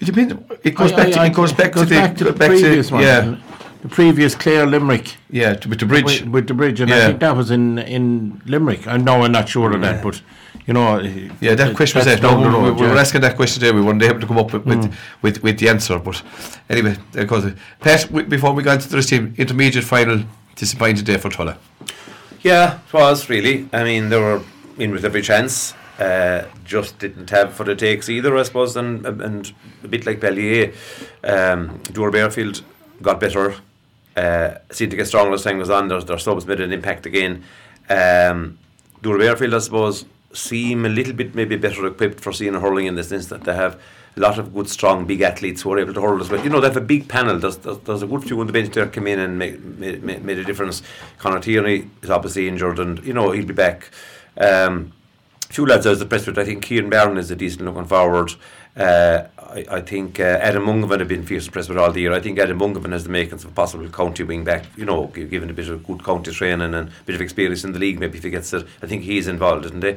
[0.00, 0.34] It depends.
[0.62, 3.02] It goes back to it goes back to the back to the back previous one.
[3.02, 3.36] Yeah,
[3.82, 6.22] The previous Clare Limerick yeah, to, with the bridge.
[6.22, 8.86] with, with the bridge, and I think that was in in Limerick.
[8.86, 10.22] I know I'm not sure of that, but
[10.68, 11.00] you know,
[11.40, 12.22] Yeah, that question was that's asked.
[12.22, 13.74] No, down the we, we were asking that question today.
[13.74, 15.98] We weren't able to come up with with, with, with the answer.
[15.98, 16.22] But
[16.68, 17.54] anyway, because.
[17.80, 20.22] Pat, before we go on to this team, intermediate final,
[20.56, 21.56] disappointed day for Tulla.
[22.42, 23.66] Yeah, it was really.
[23.72, 24.42] I mean, they were
[24.76, 25.72] in with every chance.
[25.98, 29.52] Uh, just didn't have for the takes either, I suppose, and and
[29.82, 30.68] a bit like Ballyea,
[31.24, 32.62] um, Doora-Barefield
[33.00, 33.54] got better.
[34.14, 35.88] Uh, seemed to get stronger as time goes on.
[35.88, 37.42] Their, their subs made an impact again.
[37.88, 38.58] Um,
[39.02, 42.94] Doora-Barefield, I suppose, seem a little bit maybe better equipped for seeing a hurling in
[42.94, 43.44] this instance.
[43.44, 43.80] They have
[44.16, 46.42] a lot of good, strong, big athletes who are able to hurl as well.
[46.42, 47.38] You know, they have a big panel.
[47.38, 50.24] There's, there's, there's a good few on the bench there come in and made, made,
[50.24, 50.82] made a difference.
[51.18, 53.90] Conor Tierney is obviously injured and, you know, he'll be back.
[54.36, 54.92] Um,
[55.48, 56.38] few lads I was impressed with.
[56.38, 58.32] I think Kieran Byrne is a decent looking forward.
[58.76, 62.12] Uh, I, I think uh, Adam Mungovan have been fierce impressed with all the year.
[62.12, 65.06] I think Adam Mungovan has the makings of a possible county wing back, you know,
[65.06, 67.98] given a bit of good county training and a bit of experience in the league,
[67.98, 68.66] maybe if he gets it.
[68.82, 69.96] I think he's involved, isn't he?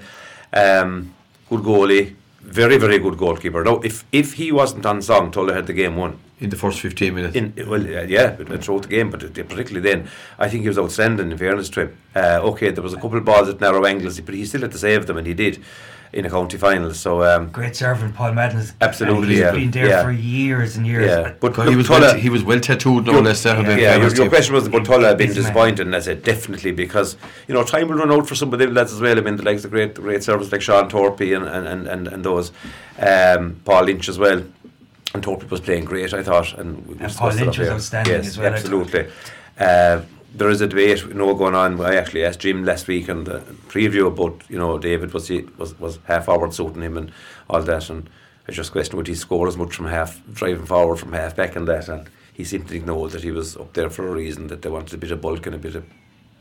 [0.58, 1.14] Um,
[1.50, 3.64] good goalie, very, very good goalkeeper.
[3.64, 6.18] Now, if, if he wasn't on song, Tulla had the game won.
[6.40, 7.36] in the first 15 minutes.
[7.36, 10.10] In, well, uh, yeah, uh, throughout the game, but uh, particularly then,
[10.40, 11.32] I think he was outstanding.
[11.32, 14.20] In fairness to him, uh, okay, there was a couple of balls at narrow angles,
[14.22, 15.64] but he still had to save them, and he did
[16.14, 16.94] in a county final.
[16.94, 18.58] So, um, Great servant, Paul Madden.
[18.58, 19.52] has- Absolutely, and he's yeah.
[19.52, 20.04] been there Yeah.
[20.04, 21.06] for years and years.
[21.06, 23.40] yeah, but God, he was Tulla- well, he was well tattooed, no Your- less.
[23.40, 23.82] Saturday.
[23.82, 25.44] yeah, your, your question was about Tulla being Busy man.
[25.44, 27.16] disappointed, and I said definitely because
[27.48, 29.18] you know time will run out for some of them lads as well.
[29.18, 32.08] I mean, the likes of great great service like Sean Torpy and and, and, and,
[32.08, 32.52] and those
[33.00, 34.44] um, Paul Lynch as well.
[35.14, 38.28] And Torpy was playing great, I thought, and, we And Paul Lynch was outstanding yes,
[38.28, 38.56] as well, I.
[38.56, 39.08] Absolutely.
[40.34, 41.82] There is a debate, you know, going on.
[41.82, 45.42] I actually asked Jim last week and the preview about, you know, David was he
[45.58, 47.12] was was half forward suiting him and
[47.50, 48.10] all that, and
[48.48, 51.56] I just questioned would he score as much from half driving forward from half back
[51.56, 54.48] and that, and he seemed to know that he was up there for a reason
[54.48, 55.84] that they wanted a bit of bulk and a bit of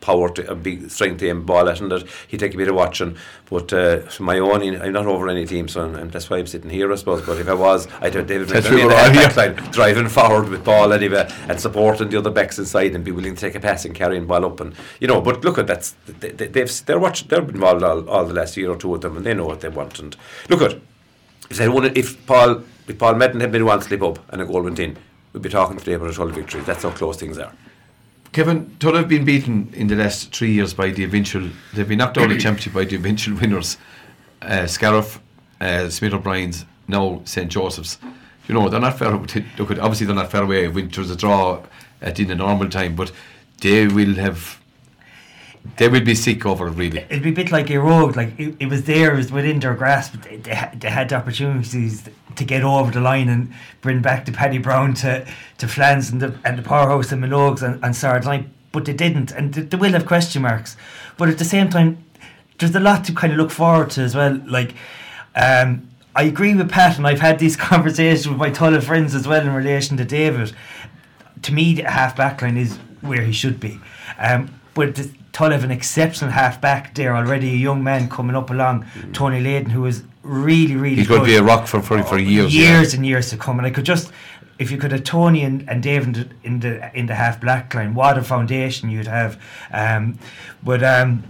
[0.00, 2.68] power to a big strength to aim ball at and that he'd take a bit
[2.68, 3.16] of watching.
[3.48, 6.46] But uh, for my own I'm not over any team so and that's why I'm
[6.46, 7.24] sitting here I suppose.
[7.24, 9.70] But if I was I'd have David That's Mcdonnell in the we're all half-back line
[9.72, 13.40] driving forward with ball anyway and supporting the other backs inside and be willing to
[13.40, 16.30] take a pass and carrying ball up and you know but look at that's they,
[16.30, 19.16] they, they've they're watching they're involved all, all the last year or two of them
[19.16, 19.98] and they know what they want.
[19.98, 20.16] And
[20.48, 20.78] look at
[21.50, 24.40] if they won it, if Paul if Paul Madden had been one slip up and
[24.42, 24.96] a goal went in
[25.32, 26.60] we'd be talking today about a 12 victory.
[26.62, 27.52] That's how close things are
[28.33, 31.51] Kevin, Tulla have been beaten in the last three years by the eventual.
[31.75, 33.77] They've been knocked out of the championship by the eventual winners,
[34.40, 35.21] uh, Scariff,
[35.61, 37.99] uh, Smith O'Brien's, now St Joseph's.
[38.47, 39.11] You know they're not fair.
[39.11, 40.69] Look, obviously they're not fair away.
[40.69, 41.62] Winter was a draw
[42.01, 43.12] at in the normal time, but
[43.61, 44.61] they will have.
[45.77, 47.01] They will be sick over it, really.
[47.11, 48.16] It'd be a bit like a rogue.
[48.16, 50.14] Like it, it was there, it was within their grasp.
[50.23, 54.33] They, they, they had the opportunities to get over the line and bring back the
[54.33, 55.27] Paddy Brown to
[55.59, 59.33] to Flans and the and the powerhouse and Minogues and, and Sardine, but they didn't,
[59.33, 60.77] and they, they will have question marks.
[61.16, 62.05] But at the same time,
[62.59, 64.40] there's a lot to kind of look forward to as well.
[64.47, 64.75] Like,
[65.35, 69.27] um, I agree with Pat, and I've had these conversations with my Tulla friends as
[69.27, 70.55] well in relation to David.
[71.43, 73.81] To me, the half back line is where he should be.
[74.19, 77.51] Um, but the, Tull have an exceptional half back there already.
[77.51, 81.26] A young man coming up along, Tony Layden, who is really, really He's going to
[81.26, 82.54] be a rock for for, for years.
[82.54, 82.76] yeah.
[82.76, 83.59] years and years to come.
[83.59, 84.12] And I could just,
[84.59, 87.40] if you could have Tony and, and Dave in the, in the in the half
[87.40, 89.40] black line, what a foundation you'd have.
[89.72, 90.18] Um,
[90.62, 91.24] but um,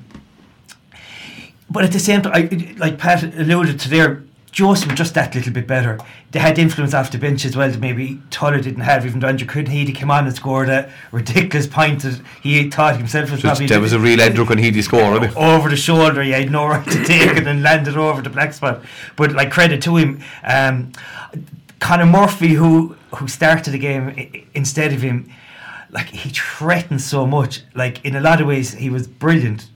[1.70, 5.34] but at the same time, I, like Pat alluded to there, Joseph were just that
[5.34, 5.98] little bit better.
[6.32, 9.06] They had influence off the bench as well that maybe Tulla didn't have.
[9.06, 13.30] Even though Andrew Conheady came on and scored a ridiculous point that he thought himself
[13.30, 15.36] was probably there was a real Andrew Conheady score, wasn't it?
[15.36, 16.22] over the shoulder.
[16.22, 18.82] He had no right to take it and landed over the black spot.
[19.16, 20.92] But like credit to him, um,
[21.78, 25.30] Conor Murphy, who who started the game instead of him,
[25.90, 27.62] like he threatened so much.
[27.74, 29.69] Like in a lot of ways, he was brilliant.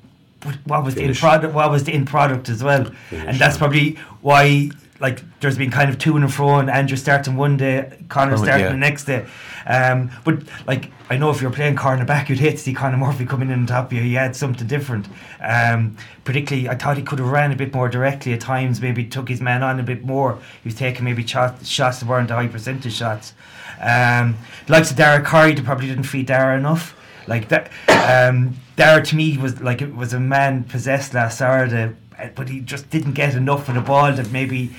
[0.65, 1.21] What was the end Finish.
[1.21, 1.55] product?
[1.55, 2.85] What was the end product as well?
[2.85, 3.59] Finish, and that's yeah.
[3.59, 7.93] probably why like there's been kind of to and fro, and Andrew starting one day,
[8.09, 8.73] Connor starting yeah.
[8.73, 9.27] the next day.
[9.67, 13.27] Um, but like I know if you're playing cornerback, you'd hate to see Conor Murphy
[13.27, 14.03] coming in on top of you.
[14.03, 15.07] He had something different.
[15.41, 18.81] Um, particularly, I thought he could have ran a bit more directly at times.
[18.81, 20.39] Maybe took his man on a bit more.
[20.63, 23.35] He was taking maybe shot, shots that weren't the high percentage shots.
[23.81, 26.97] Um, the likes of Dara Curry, they probably didn't feed Dara enough.
[27.27, 31.95] Like that, um, Dara to me was like it was a man possessed last Saturday,
[32.19, 34.75] uh, but he just didn't get enough of the ball that maybe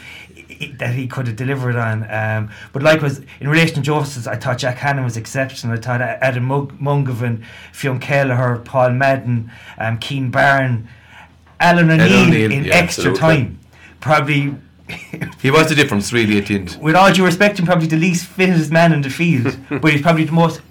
[0.77, 2.09] that he could have delivered on.
[2.09, 5.73] Um, but likewise, in relation to Joseph's, I thought Jack Hannon was exceptional.
[5.73, 10.87] I thought Adam Mungovan, Fionn Kelleher, Paul Madden, um, Keen Barron,
[11.59, 13.19] Alan O'Neill O'Neill, in yeah, extra absolutely.
[13.19, 13.59] time.
[13.99, 14.55] Probably,
[15.41, 16.77] He was the difference really at the end.
[16.81, 20.01] with all due respect, him probably the least fittest man in the field, but he's
[20.01, 20.61] probably the most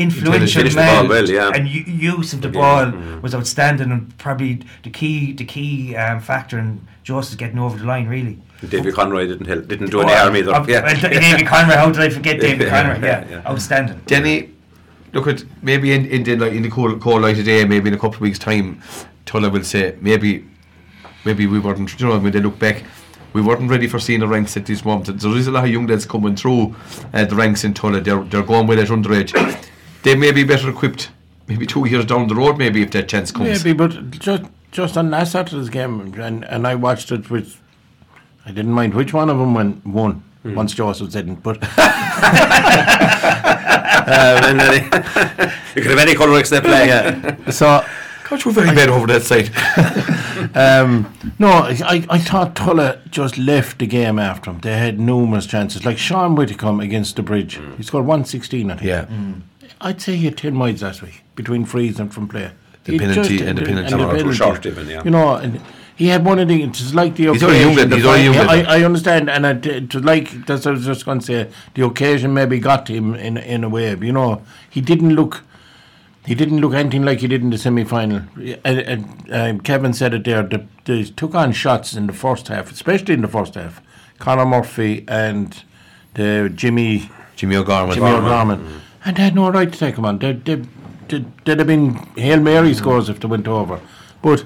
[0.00, 1.08] influential Finished the man.
[1.08, 1.50] well, yeah.
[1.54, 1.84] And u-
[2.16, 3.20] use of the Yeah, ball mm.
[3.22, 7.84] was outstanding, and probably the key, the key um, factor in Joseph getting over the
[7.84, 8.06] line.
[8.08, 10.52] Really, David Conroy didn't help, didn't do any harm either.
[10.54, 10.78] Uh, Yeah.
[10.78, 11.74] uh, David Conroy.
[11.74, 13.00] How did I forget David Conroy?
[13.06, 13.42] Yeah, yeah.
[13.50, 14.00] outstanding.
[14.06, 14.50] Denny,
[15.12, 17.94] look at maybe in in the like in the cold cold light today, maybe in
[17.94, 18.80] a couple of weeks' time,
[19.26, 20.44] Tulla will say maybe
[21.24, 22.00] maybe we weren't.
[22.00, 22.84] You know, when they look back,
[23.32, 25.20] we weren't ready for seeing the ranks at this moment.
[25.20, 26.74] There is a lot of young lads coming through
[27.12, 28.00] uh, the ranks in Tulla.
[28.00, 29.32] They're they're going with that underage.
[30.02, 31.10] They may be better equipped.
[31.46, 33.64] Maybe two years down the road, maybe if that chance comes.
[33.64, 37.60] Maybe, but just just on last Saturday's game, and, and I watched it with.
[38.46, 39.82] I didn't mind which one of them won.
[39.84, 41.68] won Once Joseph didn't, but Um,
[44.06, 44.84] and then
[45.74, 46.86] you could have any colour except play.
[46.86, 47.50] Yeah.
[47.50, 47.84] so
[48.24, 49.50] Coach, we're very bad over that side.
[50.56, 54.60] um, no, I, I thought Tulla just left the game after him.
[54.60, 57.58] They had numerous chances, like Sean Whitcomb against the bridge.
[57.76, 58.86] He scored one sixteen, I think.
[58.86, 59.06] Yeah.
[59.80, 62.50] I'd say he had ten miles last week between frees and from play.
[62.84, 63.88] The He penalty just- and the penalty.
[63.90, 64.36] Some are too penalty.
[64.36, 65.02] short even, yeah.
[65.04, 65.60] You know, and
[65.96, 66.62] he had one of the.
[66.62, 67.68] It's like the He's occasion.
[67.68, 70.64] only young he's only young fi- I, I understand, and I, it was like that's
[70.64, 71.50] what I was just going to say.
[71.74, 73.90] The occasion maybe got him in in a way.
[73.96, 75.42] You know, he didn't look.
[76.26, 78.22] He didn't look anything like he did in the semi final.
[78.64, 80.42] And, and um, Kevin said it there.
[80.42, 83.80] They, they took on shots in the first half, especially in the first half.
[84.18, 85.62] Conor Murphy and
[86.14, 87.94] the Jimmy Jimmy O'Gorman.
[87.94, 88.80] Jimmy O'Gorman.
[89.04, 90.18] And they had no right to take him on.
[90.18, 90.62] They, they,
[91.08, 93.80] they, they'd have been Hail Mary scores if they went over.
[94.22, 94.44] But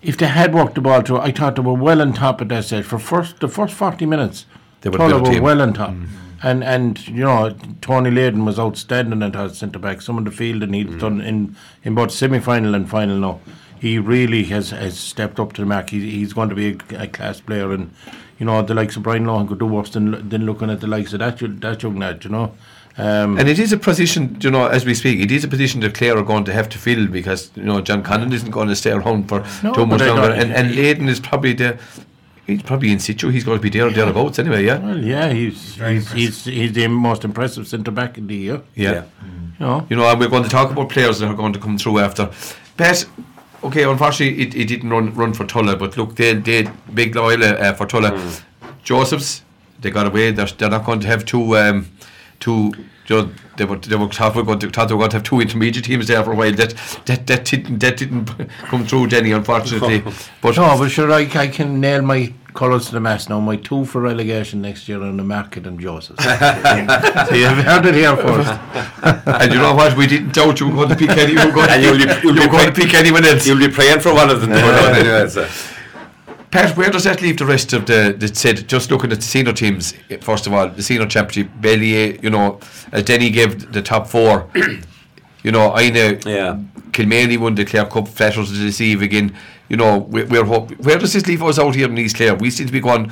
[0.00, 2.48] if they had walked the ball through, I thought they were well on top at
[2.48, 2.84] that stage.
[2.84, 4.46] For first the first 40 minutes,
[4.80, 5.90] They were were well on top.
[5.90, 6.16] Mm-hmm.
[6.44, 10.02] And, and you know, Tony Layden was outstanding at as centre back.
[10.02, 11.26] Some of the field and he's done mm.
[11.26, 13.40] in, in both semi final and final now.
[13.78, 15.90] He really has, has stepped up to the mark.
[15.90, 17.72] He, he's going to be a, a class player.
[17.72, 17.94] And,
[18.38, 20.88] you know, the likes of Brian Lohan could do worse than, than looking at the
[20.88, 22.54] likes of that, that young lad, you know.
[22.98, 25.80] Um, And it is a position, you know, as we speak, it is a position
[25.80, 28.68] that Clare are going to have to fill because, you know, John Conlon isn't going
[28.68, 30.28] to stay around for No, too much longer.
[30.28, 31.78] don't- And, and Layden is probably the,
[32.46, 34.78] he's probably in situ, he's going to be there or thereabouts anyway, yeah?
[34.78, 38.60] Well, yeah, he's he's, he's he's the most impressive centre back in the year.
[38.74, 39.04] Yeah.
[39.58, 41.60] You know, You know, and we're going to talk about players that are going to
[41.60, 42.28] come through after.
[42.76, 43.06] Pat,
[43.62, 47.42] okay, unfortunately, it, it didn't run run for Tulla, but look, they they big loyal
[47.44, 48.10] uh, for Tulla.
[48.84, 49.42] Joseph's,
[49.80, 50.32] they got away.
[50.32, 51.86] They're, they're not going to have two um,
[52.42, 52.72] two.
[53.08, 55.10] You know, they were they were thought we were going to thought they were going
[55.10, 56.52] to have two intermediate teams there for a while.
[56.52, 56.74] That
[57.06, 58.26] that that didn't that didn't
[58.70, 60.02] come through, Denny, unfortunately.
[60.42, 63.40] But no, but sure, I, I can nail my colours to the mast now.
[63.40, 66.20] My two for relegation next year on the market and Joseph.
[66.20, 68.50] so you've heard it here first.
[69.26, 69.96] and you know what?
[69.96, 71.32] We didn't doubt you were going to pick any.
[71.32, 73.46] You were going, And to, you'll be- you you'll be going to pick anyone else.
[73.46, 74.50] You'll be praying for one of them.
[76.52, 79.24] Pat, where does that leave the rest of the, the said, just looking at the
[79.24, 82.60] senior teams, first of all, the senior championship, Bellier, you know,
[82.92, 84.50] as Denny gave the top four,
[85.42, 86.60] you know, I know Yeah.
[86.90, 89.34] Kilmaley won the Clare Cup, Flashers to deceive again,
[89.70, 92.34] you know, we're, we're hope, where does this leave us out here in East Clare?
[92.34, 93.10] We seem to be going,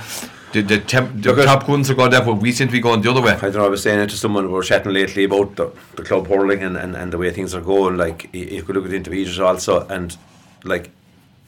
[0.53, 3.01] the, the, temp, the top guns are going that way, we seem to be going
[3.01, 3.33] the other way.
[3.33, 5.73] I don't know, I was saying it to someone we were chatting lately about the,
[5.97, 7.97] the club hurling and, and, and the way things are going.
[7.97, 10.15] Like, you could look at the intermediate also, and
[10.63, 10.91] like,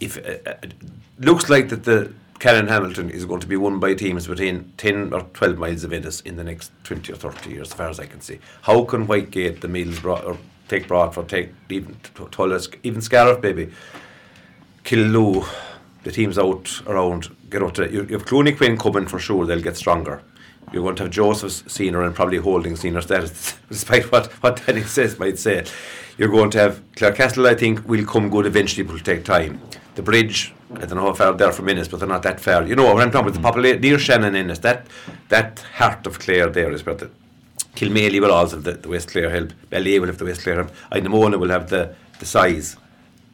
[0.03, 0.55] if uh, uh,
[1.19, 5.13] looks like that the Canon Hamilton is going to be won by teams within 10
[5.13, 8.01] or 12 miles of Ennis in the next 20 or 30 years, as far as
[8.01, 8.41] I can see.
[8.63, 11.97] How can Whitegate, the Mills, Bro- or take Broadford, take even
[12.33, 13.71] Tullis, even Scariff, maybe,
[14.85, 15.47] Killoo,
[16.03, 19.63] the teams out around, get out to, you, you have Clooney-Quin coming for sure, they'll
[19.63, 20.21] get stronger.
[20.73, 24.83] You're going to have Joseph's senior and probably holding senior status, despite what, what Danny
[24.83, 25.65] says, might say.
[26.17, 29.61] You're going to have Clarecastle, I think, will come good eventually, but will take time.
[29.95, 32.67] The bridge, I don't know how far they're from Ennis, but they're not that far.
[32.67, 33.51] You know, when I'm talking about the mm.
[33.51, 34.87] population, near Shannon Ennis, that,
[35.29, 37.11] that heart of Clare there is where the
[37.75, 40.57] Kilmaley will also have the, the West Clare help, Ballyea will have the West Clare
[40.57, 42.77] help, will have the, the size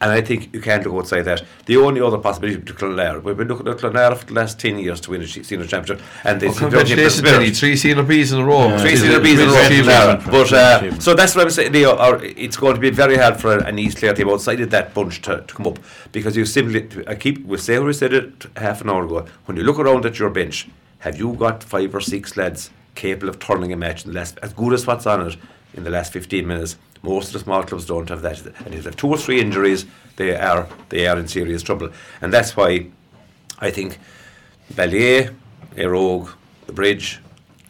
[0.00, 1.42] And I think you can't look outside that.
[1.66, 4.78] The only other possibility to Clonlara, we've been looking at Clonlara for the last 10
[4.78, 6.04] years to win a senior championship.
[6.22, 7.50] And they Well, seem to have congratulations, Benny.
[7.50, 8.68] Three senior Bs in a row.
[8.68, 8.78] Yeah.
[8.78, 10.22] Three senior Bs in a row.
[10.30, 11.72] But, uh, so that's what I'm saying.
[11.72, 14.70] Leo, or it's going to be very hard for an East Clare team outside of
[14.70, 15.80] that bunch to, to come up
[16.12, 19.26] because you simply, I keep, we say we said it half an hour ago.
[19.46, 20.68] When you look around at your bench,
[21.00, 24.38] have you got five or six lads capable of turning a match in the last,
[24.42, 25.36] as good as what's on it
[25.74, 26.76] in the last 15 minutes?
[27.02, 28.44] Most of the small clubs don't have that.
[28.64, 31.90] And if they have two or three injuries, they are they are in serious trouble.
[32.20, 32.86] And that's why
[33.60, 33.98] I think
[34.74, 35.34] Ballyea,
[35.76, 36.30] Erogue,
[36.66, 37.20] the Bridge,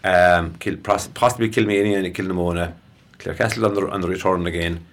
[0.04, 2.74] um, Kil, poss- possibly Kilmania and Kilnamona,
[3.18, 4.84] Clarecastle on the, on the return again,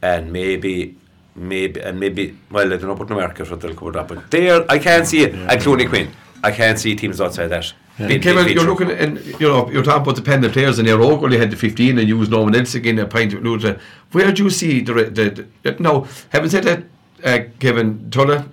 [0.00, 0.96] and maybe,
[1.34, 4.64] maybe, and maybe, well, I don't know about market what they'll cover up, but there,
[4.70, 5.34] I can't see it.
[5.34, 6.10] And Clooney-Quin,
[6.42, 7.72] I can't see teams outside that.
[8.08, 8.86] Big- big Kevin, you're picture.
[8.86, 11.56] looking and you know you're talking about the pen players and your only had the
[11.56, 13.78] 15 and you was no one else again a pint of Luta.
[14.12, 16.82] Where do you see the, re- the, the now having said that
[17.24, 18.46] uh, Kevin Tulla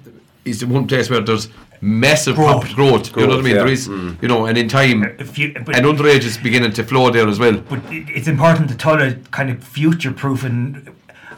[0.46, 1.50] is the one place where there's
[1.82, 2.74] massive Growth.
[2.76, 3.64] growth, growth, you know what I mean yeah.
[3.64, 6.84] there is you know and in time If you- but- and underage is beginning to
[6.84, 10.90] flow there as well but it's important to Tulla kind of future proof and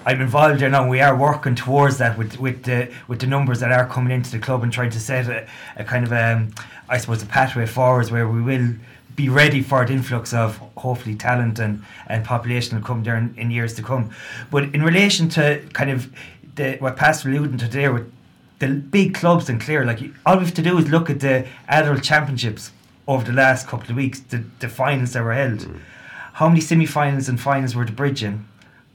[0.05, 0.87] I'm involved there now.
[0.87, 4.31] We are working towards that with with the with the numbers that are coming into
[4.31, 6.53] the club and trying to set a, a kind of um,
[6.89, 8.73] I suppose a pathway forwards where we will
[9.15, 13.35] be ready for the influx of hopefully talent and, and population will come there in,
[13.37, 14.09] in years to come.
[14.49, 16.11] But in relation to kind of
[16.55, 18.11] the what Pastor alluding to there with
[18.57, 21.47] the big clubs in Clare, like all we have to do is look at the
[21.67, 22.71] adult championships
[23.07, 25.67] over the last couple of weeks, the, the finals that were held.
[26.33, 28.47] How many semi-finals and finals were the Bridge in?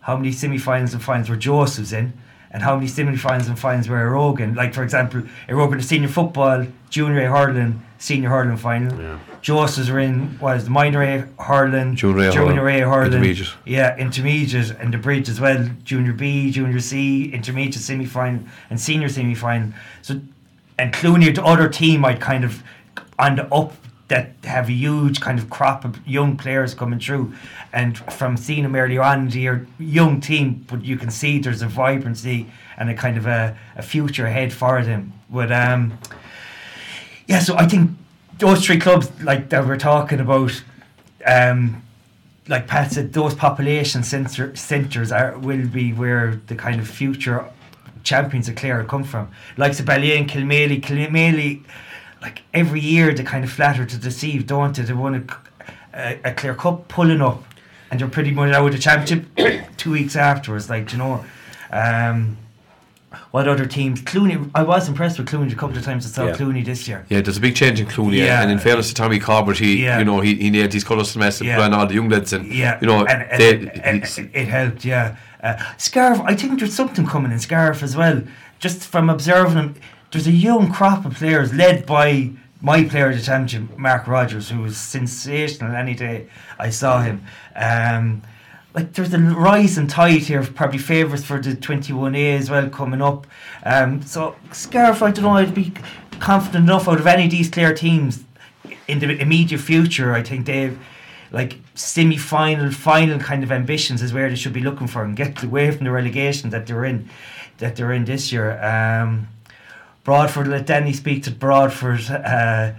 [0.07, 2.13] How many semi-finals and finals were Joseph's in?
[2.53, 4.55] And how many semi-finals and finals were Éire Óg in?
[4.55, 8.97] Like for example, Éire Óg in the senior football, junior A hurling, senior hurling final.
[9.01, 9.19] Yeah.
[9.43, 13.53] Joseph's were in was the minor A hurling, Junior A junior A hurling, intermediate.
[13.65, 15.69] yeah, intermediate and the bridge as well.
[15.83, 19.73] Junior B, junior C, intermediate semi final and senior semi final.
[20.03, 20.21] So
[20.79, 22.63] and Clooney, the other team, I'd kind of
[23.19, 23.75] on the up
[24.09, 27.33] that have a huge kind of crop of young players coming through.
[27.73, 31.67] And from seeing them earlier on, they're young team, but you can see there's a
[31.67, 35.13] vibrancy and a kind of a, a future ahead for them.
[35.29, 35.99] But um,
[37.27, 37.91] yeah, so I think
[38.39, 40.63] those three clubs, like that we're talking about,
[41.27, 41.83] um,
[42.49, 47.45] like Pat said, those population center, centres are will be where the kind of future
[48.05, 49.29] champions of Clare come from.
[49.57, 51.65] Like Sabellier and Kilmaley, Kilmaley,
[52.27, 54.83] like every year they kind of flatter to deceive, don't they?
[54.83, 55.23] They won a,
[55.97, 57.45] a, a Clare Cup pulling up,
[57.91, 59.23] and they're pretty much out of the championship
[59.77, 60.69] two weeks afterwards.
[60.69, 61.25] Like you know,
[61.71, 62.37] um,
[63.31, 64.03] what other teams?
[64.03, 66.05] Clooney, I was impressed with Clooney a couple of times.
[66.05, 66.35] I saw Yeah.
[66.37, 67.07] Clooney this year.
[67.09, 68.43] yeah there's a big change in Clooney Yeah.
[68.43, 69.99] and in fairness to Tommy Corbett he Yeah.
[70.01, 71.65] you know he, he nailed his colours to mess Yeah.
[71.65, 74.49] and all the young lads and Yeah, you know and, and, they, and he's- it,
[74.49, 74.85] helped.
[74.85, 76.21] Yeah, uh, Scariff.
[76.21, 78.21] I think there's something coming in Scariff as well.
[78.59, 79.75] Just from observing them,
[80.11, 84.49] there's a young crop of players led by my player of the championship, Mark Rogers,
[84.49, 87.25] who was sensational any day I saw him.
[87.55, 88.23] Um,
[88.75, 93.01] like there's a rising tide here, of probably favourites for the 21A as well coming
[93.01, 93.27] up.
[93.65, 95.73] Um, so Scariff, I don't know, I'd be
[96.21, 98.25] confident enough out of any of these clear teams
[98.89, 100.13] in the immediate future.
[100.13, 100.79] I think they've
[101.33, 105.43] like semi-final, final kind of ambitions is where they should be looking for and get
[105.43, 107.09] away from the relegation that they're in,
[107.59, 108.63] that they're in this year.
[108.63, 109.29] Um,
[110.11, 112.01] Broadford, let Danny speak to Broadford.
[112.09, 112.73] Uh,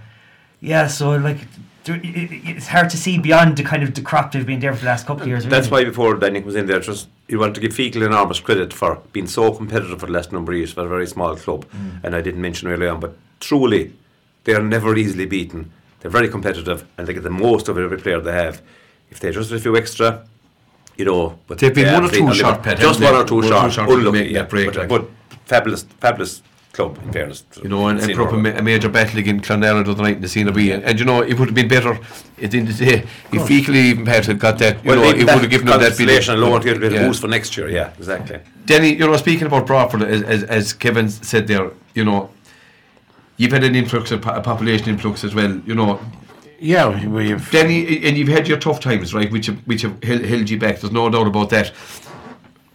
[0.62, 1.36] yeah, so like
[1.84, 4.60] there, it, it- it's hard to see beyond the kind of the crop they've been
[4.60, 5.44] there for the last couple of years.
[5.44, 5.84] That's really.
[5.84, 9.02] why before Danny was in there, just you want to give Feakle enormous credit for
[9.12, 11.66] being so competitive for the last number of years for a very small club.
[12.02, 13.92] And I didn't mention earlier on, but truly,
[14.44, 15.70] they are never easily beaten.
[16.00, 18.62] They're very competitive and they get the most of every player they have.
[19.10, 20.26] If they just a few extra,
[20.96, 23.24] you know, but They've been they one have or two been short, just one or
[23.24, 24.88] two One short, short unlucky, yeah, break, but, like.
[24.88, 25.10] but
[25.44, 26.42] fabulous, fabulous
[26.78, 27.44] club in fairness.
[27.62, 29.90] you know, and, and Senior put up a, ma- a major battle against Clonlara the
[29.90, 30.70] other night in the Cena B.
[30.70, 31.98] And, and you know, it would have been better
[32.42, 32.98] at the end of the day
[33.32, 34.84] if Feakle even Pat had got that.
[34.84, 36.66] You well, know, even it would have given them that bit consolation of alone to
[36.66, 37.08] get a bit of yeah.
[37.08, 37.68] boost for next year.
[37.68, 38.38] Yeah, exactly.
[38.64, 42.30] Denny, you know, speaking about Broadford, as, as, as Kevin said there, you know,
[43.38, 45.60] you've had an influx, a, po- a population influx as well.
[45.66, 46.00] You know,
[46.60, 47.50] Yeah, we've.
[47.50, 50.58] Denny, and you've had your tough times, right, which have, which have held, held you
[50.58, 50.80] back.
[50.80, 51.72] There's no doubt about that.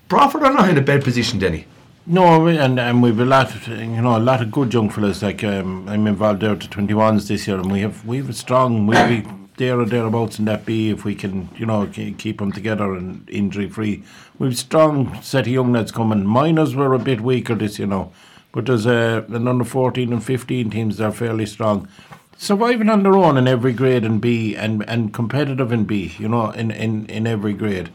[0.10, 1.68] Broadford are not in a bad position, Denny.
[2.06, 5.22] No, and and we've a lot, of, you know, a lot of good young fellas.
[5.22, 8.30] Like um, I'm involved there to twenty ones this year, and we have we have
[8.30, 11.88] a strong, we'll be there or thereabouts in that B if we can, you know,
[11.88, 14.04] keep them together and injury free.
[14.38, 16.26] We've strong set of young lads coming.
[16.26, 18.12] Minors were a bit weaker this, you know,
[18.52, 21.88] but there's a an under fourteen and fifteen teams that are fairly strong.
[22.36, 26.28] Surviving on their own in every grade in B and, and competitive in B, you
[26.28, 27.90] know, in, in, in every grade.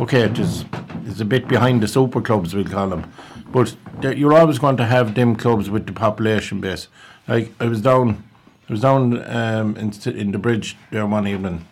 [0.00, 0.64] Okay, it is
[1.04, 3.12] it's a bit behind the super clubs we'll call them.
[3.52, 3.76] But
[4.16, 6.88] you're always going to have them clubs with the population base.
[7.28, 8.24] Like I was down,
[8.68, 11.66] I was down um, in, in the bridge there one evening.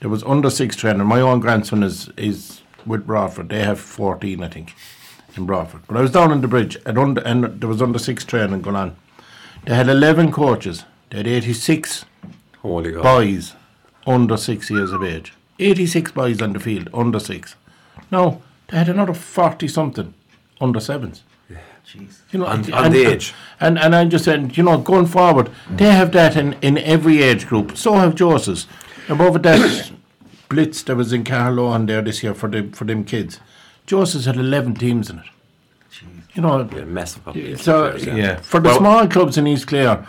[0.00, 1.06] There was under six training.
[1.06, 3.48] My own grandson is is with Broadford.
[3.48, 4.74] They have fourteen, I think,
[5.36, 5.82] in Broadford.
[5.86, 8.62] But I was down in the bridge and under and there was under six training
[8.62, 8.96] going on.
[9.64, 10.84] They had eleven coaches.
[11.10, 12.04] They had eighty six
[12.62, 13.02] Holy God.
[13.02, 13.54] boys
[14.06, 15.34] under six years of age.
[15.58, 17.54] 86 boys on the field under six.
[18.10, 20.14] Now they had another 40 something
[20.62, 21.22] under sevens.
[21.50, 21.58] Yeah.
[21.86, 22.20] Jeez.
[22.30, 23.34] You know, On- and, and- the age.
[23.60, 27.22] And, and I'm just saying, you know, going forward, they have that in, in every
[27.22, 27.76] age group.
[27.76, 28.66] So have Joseph's.
[29.08, 29.90] Above that
[30.48, 33.40] blitz that was in Carlow on there this year for them, for them kids.
[33.86, 35.24] Joseph's had 11 teams in it.
[36.34, 37.58] You know, Yeah, massive population.
[37.58, 38.36] so players, yeah.
[38.36, 40.06] for the Well- small clubs in East Clare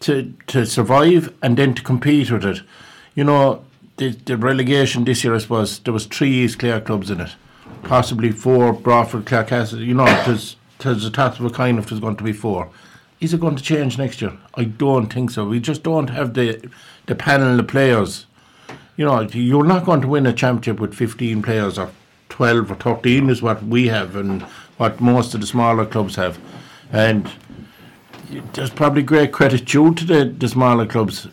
[0.00, 2.60] to to survive and then to compete with it,
[3.14, 3.64] you know,
[3.96, 7.30] the, the relegation this year, I suppose there was three East Clare clubs in it,
[7.82, 9.84] possibly four Broadford, Clarecastle.
[9.84, 12.70] You know, there's there's a top of a kind if there's going to be four.
[13.20, 14.36] Is it going to change next year?
[14.54, 15.46] I don't think so.
[15.46, 16.68] We just don't have the
[17.06, 18.26] the panel of players.
[18.96, 21.90] You know, you're not going to win a championship with 15 players or
[22.28, 24.42] 12 or 13 is what we have and
[24.76, 26.38] what most of the smaller clubs have.
[26.90, 27.30] And
[28.52, 31.28] there's probably great credit due to the, the smaller clubs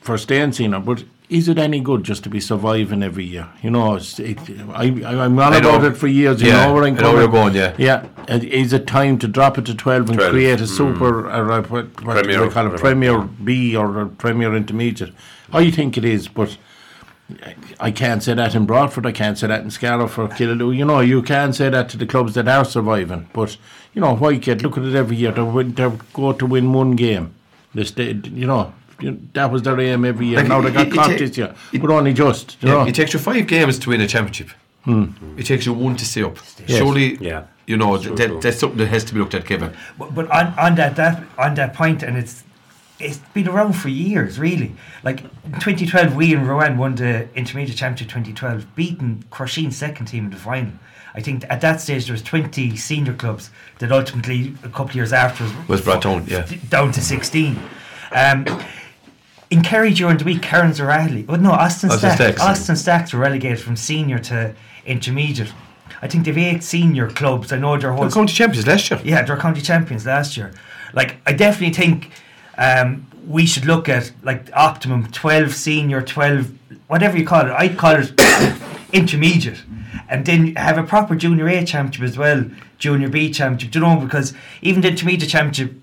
[0.00, 3.48] for staying senior, but is it any good just to be surviving every year?
[3.62, 4.38] You know, it,
[4.70, 5.76] I, I, I'm on I know.
[5.76, 6.40] about it for years.
[6.40, 7.74] You Yeah, know where I'm know where you're going, yeah.
[7.76, 8.06] Yeah.
[8.28, 10.64] Is it time to drop it to 12 and 12, create a hmm.
[10.64, 12.80] super, or a, what, what do Premier, they call it.
[12.80, 15.12] Premier B or a Premier Intermediate?
[15.52, 16.56] I think it is, but
[17.78, 19.04] I can't say that in Broadford.
[19.04, 20.74] I can't say that in Scariff or Killaloe.
[20.74, 23.28] You know, you can say that to the clubs that are surviving.
[23.34, 23.58] But
[23.92, 25.32] you know, Whitegate, look at it every year.
[25.32, 27.34] They they go to win one game.
[27.74, 30.38] They stay, you know, you- that was their aim every year.
[30.38, 32.56] Like, now they got it caught ta- this year, it- but only just.
[32.60, 34.50] You Yeah, know, it takes you five games to win a championship.
[34.84, 35.06] Hmm.
[35.36, 36.38] It takes you one to stay up.
[36.66, 36.78] Yes.
[36.78, 37.42] Surely, Yeah.
[37.66, 38.40] you know, True, that, true.
[38.40, 39.72] that's something that has to be looked at, Kevin.
[39.98, 42.44] But, but on, on that, that on that point, and it's
[43.00, 44.72] it's been around for years, really.
[45.04, 50.24] Like in 2012, we in Ruan won the intermediate championship 2012, beating Crusheen's second team
[50.24, 50.72] in the final.
[51.14, 54.94] I think at that stage there was 20 senior clubs that ultimately a couple of
[54.96, 56.44] years after Was brought down, yeah.
[56.70, 57.56] down to 16.
[58.10, 58.44] Um,
[59.50, 62.40] in Kerry during the week, Kerins O'Rahilly, but no, Austin, Stacks.
[62.40, 65.52] Austin Stacks were relegated from senior to intermediate.
[66.02, 67.52] I think they've eight senior clubs.
[67.52, 69.00] I know their whole Well, county champions last year.
[69.04, 70.52] yeah, they're county champions last year.
[70.92, 72.10] Like, I definitely think
[72.56, 76.50] um, we should look at like optimum twelve senior, twelve
[76.86, 77.52] whatever you call it.
[77.52, 78.12] I'd call it
[78.92, 79.62] intermediate,
[80.08, 82.44] and then have a proper junior A championship as well,
[82.78, 83.70] junior B championship.
[83.72, 85.74] Do you know because even the intermediate championship,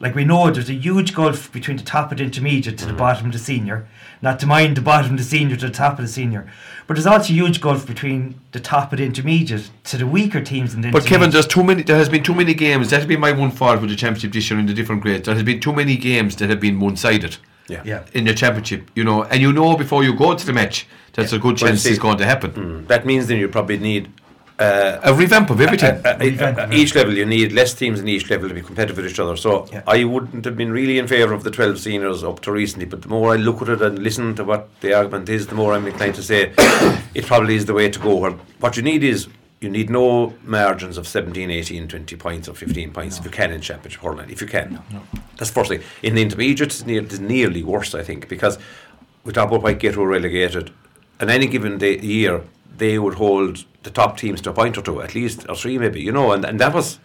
[0.00, 2.94] like we know, there's a huge gulf between the top of the intermediate to the
[2.94, 3.86] bottom of the senior.
[4.22, 6.50] Not to mind the bottom of the senior to the top of the senior,
[6.86, 10.40] but there's also a huge gulf between the top of the intermediate to the weaker
[10.42, 11.82] teams in the But Kevin, there's too many.
[11.82, 12.90] There has been too many games.
[12.90, 15.26] That has been my one fault with the championship this year in the different grades.
[15.26, 17.36] There has been too many games that have been one-sided
[17.68, 17.82] Yeah.
[17.84, 18.02] yeah.
[18.14, 18.90] in the championship.
[18.94, 21.68] You know, and you know before you go to the match, that's a good Well,
[21.70, 22.50] chance see- it's going to happen.
[22.52, 24.08] Mm, That means then you probably need
[24.60, 25.94] uh, A revamp of everything.
[26.04, 28.96] Uh, uh, uh, each level, you need less teams in each level to be competitive
[28.98, 29.36] with each other.
[29.36, 29.82] So Yeah.
[29.86, 33.02] I wouldn't have been really in favour of the 12 seniors up to recently, but
[33.02, 35.72] the more I look at it and listen to what the argument is, the more
[35.72, 36.52] I'm inclined to say
[37.14, 38.16] it probably is the way to go.
[38.16, 39.28] Where what you need is
[39.60, 43.52] you need no margins of 17, 18, 20 points or 15 points if you can
[43.52, 44.82] in championship hurling, if you can.
[45.36, 45.82] That's the first thing.
[46.02, 48.58] In the intermediate, it's, near, it's nearly worse, I think, because
[49.24, 50.72] we talk about Whitegate were relegated.
[51.20, 52.42] On any given day, year,
[52.78, 55.78] they would hold the top teams to a point or two, at least, or three
[55.78, 56.98] maybe, you know, and, and that was,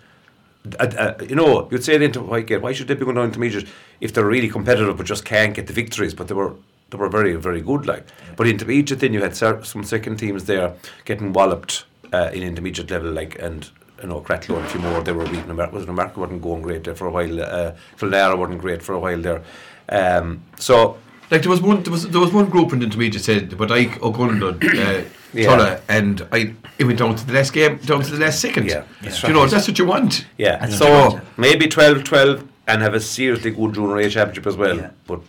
[0.80, 3.26] uh, uh, you know, you'd say then to Whitegate, why should they be going down
[3.26, 3.68] intermediate
[4.02, 6.14] if they're really competitive but just can't get the victories?
[6.14, 6.54] But they were
[6.92, 8.06] they were very, very good, like.
[8.36, 10.74] But intermediate, then you had cer- some second teams there
[11.06, 13.70] getting walloped uh, in intermediate level, like, and
[14.02, 15.76] you know, Cratloe and a few more, they were beating America.
[15.76, 17.42] Was America wasn't going great there for a while.
[17.42, 19.42] Uh, Kildare wasn't great for a while there.
[19.90, 20.98] Um, so
[21.32, 23.72] Like there was one, there was there was one group in the intermediate said, but
[23.72, 25.04] I Ogonnelloe, uh,
[25.34, 25.46] Yeah.
[25.48, 28.68] Tulla, and I it went down to the last game, down to the last second.
[28.70, 30.26] Yeah, that's you know that's what you want.
[30.38, 31.38] Yeah, That's so what you want.
[31.38, 34.78] maybe 12 12 and have a seriously good junior A championship as well.
[34.78, 34.92] Yeah.
[35.08, 35.22] But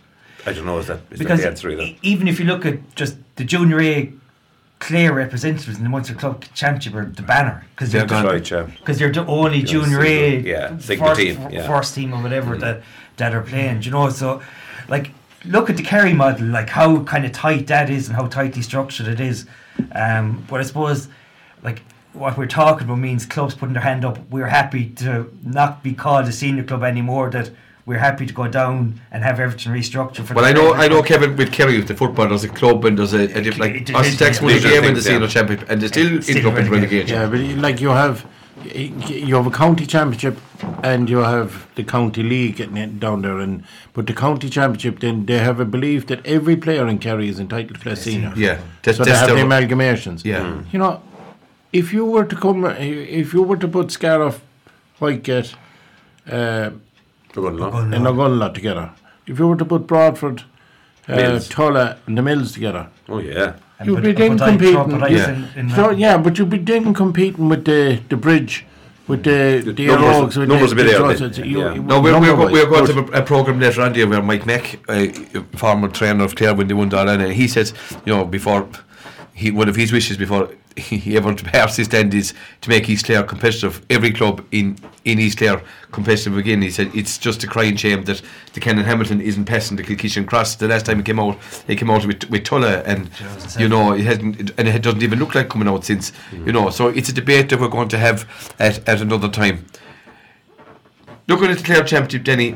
[0.45, 1.81] I don't know, is that, is because that the answer either?
[1.83, 4.13] e- even if you look at just the junior A
[4.79, 8.25] clear representatives in the Munster Club Championship are the banner because They're they're, gone.
[8.33, 8.63] Right, yeah.
[8.63, 11.67] because they're the only Yes, junior A yeah, single first, team, yeah.
[11.67, 12.83] first team or whatever that
[13.17, 13.79] that are playing.
[13.81, 14.41] do You know, so
[14.87, 15.11] like
[15.47, 18.61] look at the Kerry model, like how kind of tight that is and how tightly
[18.61, 19.45] structured it is.
[19.93, 21.07] Um, but I suppose
[21.63, 21.81] like
[22.13, 24.17] what we're talking about means clubs putting their hand up.
[24.29, 27.29] We're happy to not be called a senior club anymore.
[27.29, 27.51] That
[27.85, 30.25] we're happy to go down and have everything restructured.
[30.25, 31.01] For Well, the I know, I know.
[31.01, 33.75] Kevin, with Kerry, with the football, there's a club and there's a, a diff, like
[33.75, 36.37] It- it- Austin Stacks won a game in the senior championship, and they still Still
[36.37, 37.11] ended up in relegated.
[37.11, 37.51] relegation.
[37.51, 38.25] Yeah, but like you have,
[38.75, 40.37] you have a county championship
[40.83, 43.63] and you have the county league getting down there, and
[43.93, 47.39] but the county championship then they have a belief that every player in Kerry is
[47.39, 48.33] entitled to play senior.
[48.35, 50.25] Yeah, that's, so they have the the- amalgamations.
[50.25, 50.41] Yeah.
[50.41, 50.73] Mm.
[50.73, 51.01] you know,
[51.73, 54.41] if you were to come, if you were to put Scariff,
[54.99, 55.53] Whitegate,
[56.27, 56.71] uh,
[57.35, 58.91] We're and Ogonnelloe together,
[59.27, 60.43] if you were to put Broadford,
[61.07, 61.47] uh, Mills.
[61.47, 63.53] Tulla, and the Mills together, Oh yeah.
[63.79, 64.99] And You'd put- be then competing.
[65.09, 65.29] Yeah.
[65.29, 68.65] in- in So yeah, but you'd be then competing with the the bridge,
[69.07, 71.37] with the The the numbers- Erogs, with numbers the, will be the there Trojans.
[71.37, 71.73] then, You- yeah.
[71.75, 73.81] you- No, we're, we're, go- number-wise, we're going to but- have a, a program later
[73.83, 75.05] on there where Mike Mack, uh,
[75.55, 77.73] former trainer of Clare when they won Darlan, and he says,
[78.05, 78.67] you know, before
[79.33, 80.49] he one of his wishes before
[80.89, 83.83] he ever passed his stand is to make East Clare competitive.
[83.89, 85.61] Every club in in East Clare
[85.91, 86.61] competitive again.
[86.61, 88.21] He said it's just a crying shame that
[88.53, 90.57] the Canon Hamilton isn't passing the Kilkishen Cross.
[90.57, 93.09] The last time he came out, he came out with with Tulla, and
[93.57, 96.11] you know it hasn't, and it doesn't even look like coming out since.
[96.31, 99.65] You know, so it's a debate that we're going to have at at another time.
[101.27, 102.55] Looking at the Clare Championship, Denny,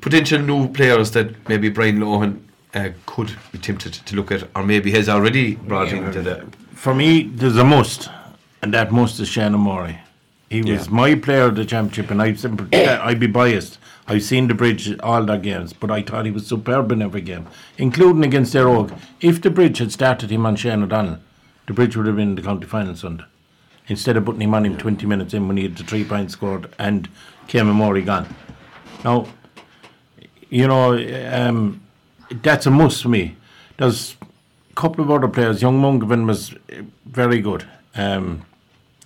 [0.00, 2.40] potential new players that maybe Brian Lohan
[2.74, 6.46] uh, could be tempted to look at, or maybe has already brought into the.
[6.84, 8.10] For me, there's a must,
[8.60, 10.00] and that must is Seadna Morey.
[10.50, 10.92] He was Yeah.
[10.92, 12.38] my player of the championship, and I'd,
[12.74, 13.78] I'd be biased.
[14.06, 17.22] I've seen the bridge all their games, but I thought he was superb in every
[17.22, 17.46] game,
[17.78, 18.98] including against Éire Óg.
[19.22, 21.20] If the bridge had started him on Shane O'Donnell,
[21.66, 23.24] the bridge would have been in the county final Sunday.
[23.88, 26.34] Instead of putting him on him 20 minutes in when he had the three points
[26.34, 27.08] scored and
[27.48, 28.26] Caimin Morey gone.
[29.02, 29.26] Now,
[30.50, 30.92] you know,
[31.32, 31.80] um,
[32.42, 33.36] that's a must for me.
[33.78, 34.16] There's
[34.74, 35.62] couple of other players.
[35.62, 36.54] Young Mungovan was
[37.06, 37.66] very good.
[37.94, 38.44] Um,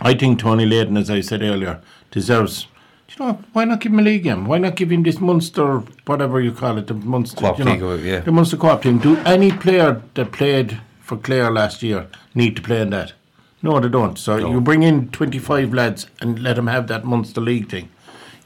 [0.01, 2.67] I think Tony Layton, as I said earlier, deserves.
[3.11, 4.47] You know, why not give him a league game?
[4.47, 7.95] Why not give him this Munster, whatever you call it, the Munster, Co-op you know,
[7.95, 8.21] league, yeah.
[8.21, 8.99] the Munster Co-op team?
[8.99, 13.15] Do any player that played for Clare last year need to play in that?
[13.63, 14.17] No, they don't.
[14.17, 17.89] So you bring in 25 lads and let them have that Munster League thing,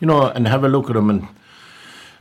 [0.00, 1.10] you know, and have a look at them.
[1.10, 1.28] And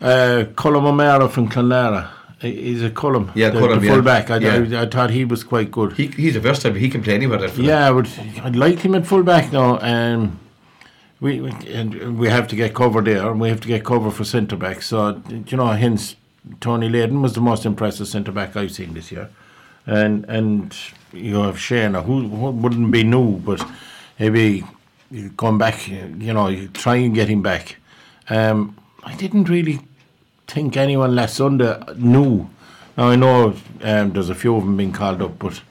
[0.02, 2.10] uh, Colm O'Mara from Clonlara,
[2.42, 3.94] he's a Colm, Yeah, the, the yeah.
[3.94, 4.30] fullback.
[4.32, 4.80] I, Yeah.
[4.80, 5.94] I, I thought he was quite good.
[5.94, 7.46] He, he's a versatile, he can play anywhere.
[7.56, 8.08] Yeah, but
[8.44, 9.80] I'd like him at full back now.
[9.82, 10.40] Um,
[11.20, 14.10] we we- and we have to get cover there, and we have to get cover
[14.12, 14.82] for centre back.
[14.82, 16.16] So you know, hence
[16.60, 19.30] Tony Layden was the most impressive centre back I've seen this year,
[19.86, 20.76] and and
[21.14, 23.64] you have Shana, who, who wouldn't be new, but
[24.18, 24.64] maybe
[25.38, 25.88] come back.
[25.88, 27.76] You know, you try and get him back.
[28.30, 29.80] Um, I didn't really
[30.54, 32.50] think anyone last Sunday knew.
[32.98, 35.62] Now I know um, there's a few of them being called up, but.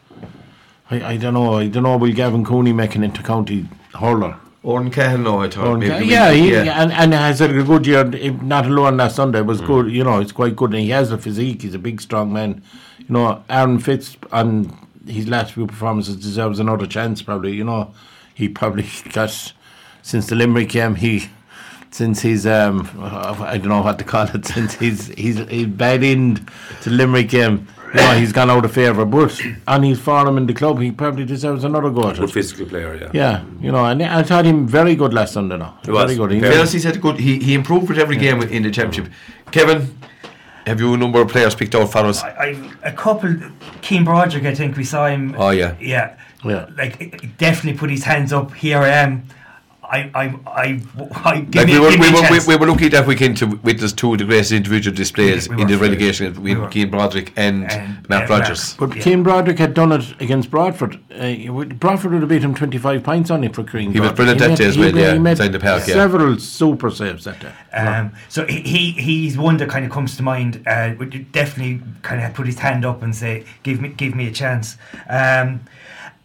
[0.93, 1.55] I, I don't know.
[1.59, 1.97] I don't know.
[1.97, 4.37] Will Gavin Cooney make an intercounty hurler?
[4.65, 5.67] Oran Cahill, no, I thought.
[5.69, 8.05] Or- maybe we- yeah, he, And, and has had a good year.
[8.43, 9.91] Not alone last Sunday was good.
[9.91, 10.71] You know, it's quite good.
[10.75, 11.63] And he has the physique.
[11.63, 12.61] He's a big, strong man.
[12.99, 14.77] You know, Aaron Fitz on
[15.07, 17.23] his last few performances deserves another chance.
[17.23, 17.53] Probably.
[17.55, 17.95] You know,
[18.35, 19.53] he probably got
[20.03, 20.97] since the Limerick game.
[20.97, 21.29] He
[21.91, 24.45] since he's um I don't know what to call it.
[24.55, 26.49] Since he's he's he's bad end
[26.83, 27.67] to Limerick game.
[27.93, 29.37] You know, he's gone out of favour, but
[29.67, 32.33] on his form in the club, he probably deserves another go at Good it.
[32.33, 33.11] physical player, yeah.
[33.13, 35.57] Yeah, you know, and I thought him very good last Sunday.
[35.57, 36.05] Now, He was.
[36.05, 36.31] very good.
[36.31, 37.19] He, Very Fellas, he said good.
[37.19, 39.13] He, he improved with every game in the championship.
[39.51, 39.99] Kevin,
[40.67, 42.23] have you a number of players picked out for us?
[42.23, 43.35] I, I, a couple,
[43.83, 45.35] Keane Broderick, I think we saw him.
[45.37, 45.75] Oh, yeah.
[45.81, 46.17] Yeah.
[46.45, 46.69] Yeah.
[46.79, 48.55] Like, definitely put his hands up.
[48.55, 49.25] Here I am.
[49.91, 50.81] I, I, I,
[51.25, 52.47] I give Like me, we, were, give me we, a were, we, chance.
[52.47, 55.63] we were lucky that weekend to witness two of the greatest individual displays We- we
[55.63, 56.69] in the relegation We with were.
[56.69, 58.75] Keane Broderick and, And, Matt uh, Rogers.
[58.75, 59.03] but Yeah.
[59.03, 61.01] Keane Broderick had done it against Broadford.
[61.13, 61.35] Uh,
[61.75, 64.17] Broadford would have beat him 25 points on it for Keane He was Broderick.
[64.17, 65.95] brilliant that made- day as well, yeah, he made the park, yeah.
[65.95, 67.53] Several super saves that day.
[67.77, 70.63] Um, so he, he he's one that kind of comes to mind.
[70.67, 74.27] Uh, would definitely kind of put his hand up and say, "Give me, give me
[74.27, 74.77] a chance."
[75.09, 75.61] Um,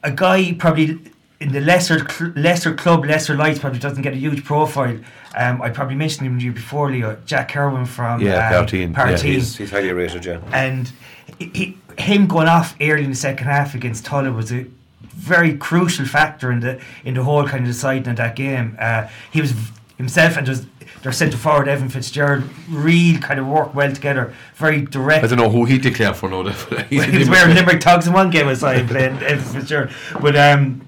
[0.03, 0.99] a guy probably
[1.45, 4.97] in the lesser cl- lesser club, lesser lights, probably doesn't get a huge profile.
[5.37, 7.17] Um, I probably mentioned him to you before, Leo.
[7.27, 9.17] Jack Kerwin from Yeah, um, Parteen, yeah.
[9.17, 10.39] He's, he's highly rated, yeah.
[10.51, 10.91] and
[11.37, 14.65] he, he, him going off early in the second half against Tulla was a
[15.01, 18.75] very crucial factor in the in the whole kind of deciding of that game.
[18.79, 19.53] Uh, he was
[19.97, 20.65] himself and just
[21.03, 24.33] their centre forward Evan Fitzgerald really kind of worked well together.
[24.55, 25.23] Very direct.
[25.23, 26.41] I don't know who he declared for now.
[26.41, 26.55] Well,
[26.89, 28.47] he was wearing Limerick togs in one game.
[28.47, 30.84] I saw him playing Evan Fitzgerald, but um,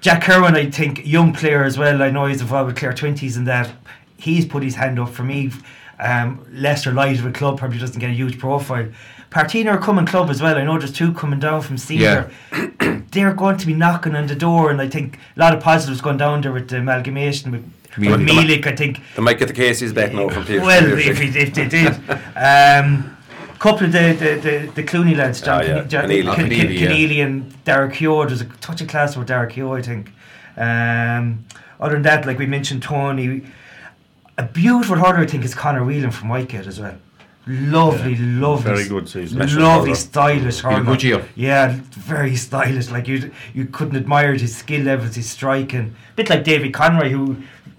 [0.00, 2.02] Jack Kerwin, I think, young player as well.
[2.02, 3.70] I know he's involved with Clare Twenties and that
[4.16, 5.50] he's put his hand up for me.
[5.98, 8.88] Um, Leicester Light of a club probably doesn't get a huge profile.
[9.30, 10.56] Partina are coming club as well.
[10.56, 12.30] I know there's two coming down from senior.
[13.10, 16.00] They're going to be knocking on the door, and I think a lot of positives
[16.00, 17.64] going down there with the amalgamation with,
[17.98, 18.20] with.
[18.20, 18.66] Meelick.
[18.66, 20.60] I think They might get the cases back now from Peter.
[20.60, 21.94] well, if, if they did.
[22.36, 23.16] Um,
[23.58, 25.78] couple of the, the, the, the Clooney lads, John, Ah, yeah.
[25.80, 26.32] Keane- John Keneally.
[26.32, 26.88] Ke- Ke- Keneally, yeah.
[26.88, 28.24] Keneally and Derek Hugh.
[28.26, 30.10] There's a touch of class with Derek Hugh, I think.
[30.56, 31.44] Um,
[31.80, 33.42] other than that, like we mentioned, Tony,
[34.36, 36.96] a beautiful hurler I think is Connor Whelan from Whitegate as well.
[37.46, 39.38] Lovely, lovely, Very good season.
[39.58, 40.84] Lovely, stylish He hurler.
[40.84, 41.24] good year.
[41.34, 42.90] Yeah, very stylish.
[42.90, 45.94] Like you, you couldn't admire his skill levels, his striking.
[46.12, 47.36] A bit like David Conroy, who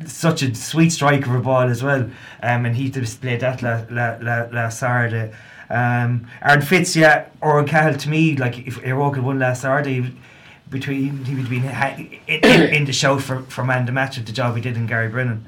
[0.07, 2.09] such a sweet striker of a ball as well.
[2.41, 5.33] Um, and he displayed that la, la, la, last Saturday.
[5.69, 10.13] Um, Aaron Fitz, yeah, Oran Cahill to me, like if Iraq had won last Saturday,
[10.69, 14.17] between he would have been in, in, in the show for, for man the match
[14.17, 15.45] of the job he did in Gary Brennan.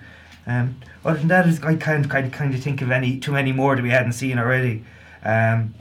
[0.48, 3.52] Um, other than that, I kind kind of kind of think of any too many
[3.52, 4.84] more that we hadn't seen already.
[5.24, 5.74] Um,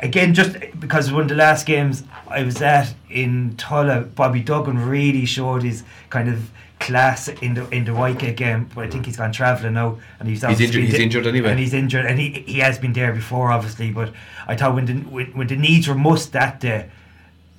[0.00, 4.78] again, just because one of the last games I was at in Tulla, Bobby Duggan
[4.78, 6.50] really showed his kind of
[6.80, 8.68] class in the in the Whitegate game.
[8.74, 11.50] But I think he's gone travelling now, and he's obviously injured- he's di- injured anyway.
[11.50, 13.90] and he's injured, and he he has been there before, obviously.
[13.90, 14.12] But
[14.46, 16.86] I thought when the when, when the needs were most that day,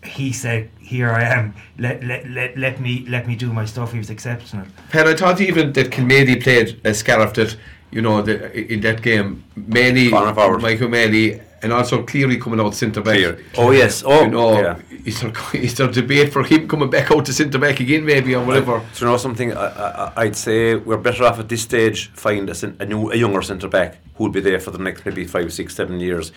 [0.04, 1.54] he said, "Here I am.
[1.78, 4.66] Let let, let, let me let me do my stuff." He was exceptional.
[4.92, 7.58] Pat, I thought even that Kilmaley played a Scariff that,
[7.92, 10.62] you know, the, in that game, mainly Corner forward.
[10.62, 13.38] Michael O'Malley and also Cleary coming out centre back.
[13.58, 14.04] Oh yes.
[14.06, 14.80] Oh you know, yeah.
[15.06, 18.36] is, there, is there debate for him coming back out to centre back again, maybe,
[18.36, 18.80] or whatever?
[18.80, 19.54] Do you know something?
[19.54, 23.16] I, I, I'd say we're better off at this stage find a, a new, a
[23.16, 26.32] younger centre back who'll be there for the next maybe five, six, seven years.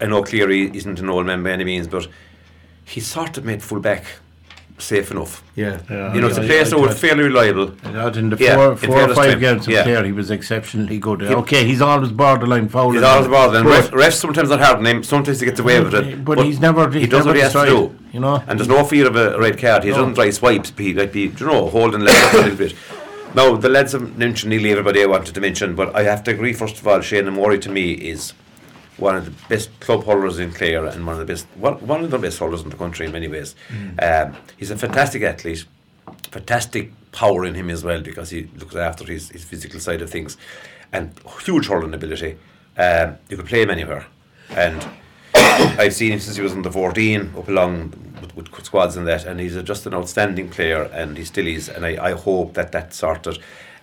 [0.00, 2.06] I know Cleary isn't an old man by any means, but
[2.84, 4.04] he's sort of made full back
[4.78, 5.42] safe enough.
[5.56, 5.78] Yeah.
[5.90, 7.72] Yeah, you know, it's a player I so thought- fairly reliable.
[7.96, 9.82] Out in the Yeah, four, in four or five him, games of yeah.
[9.82, 11.20] player, he was exceptionally good.
[11.22, 11.34] Yeah.
[11.36, 12.92] Okay, he's always borderline foul.
[12.92, 13.66] He's always borderline.
[13.66, 15.02] and ref, refs sometimes not hard on him.
[15.02, 16.24] Sometimes he gets away with it.
[16.24, 17.94] But he's never- he he's does what he never has to do.
[18.12, 18.42] you know?
[18.46, 19.82] And there's no fear of a red card.
[19.84, 19.96] He No.
[19.96, 20.70] doesn't try swipes.
[20.70, 22.74] But he like be, do you know, holding legs up a little bit.
[23.34, 26.30] Now the lads have mentioned nearly everybody I wanted to mention, but I have to
[26.30, 26.52] agree.
[26.52, 28.32] First of all, Seadna Morey to me is
[28.98, 32.04] one of the best club holders in Clare and one of the best one, one
[32.04, 33.54] of the best hurlers in the country in many ways.
[34.02, 35.64] Um, he's a fantastic athlete,
[36.30, 40.10] fantastic power in him as well because he looks after his, his physical side of
[40.10, 40.36] things,
[40.92, 41.12] and
[41.44, 42.36] huge hurling ability.
[42.76, 44.06] Um, you could play him anywhere,
[44.50, 44.86] and
[45.34, 49.24] I've seen him since he was under 14 up along with, with squads and that,
[49.24, 51.68] and he's a, just an outstanding player, and he still is.
[51.68, 53.38] And I, I hope that that's sorted.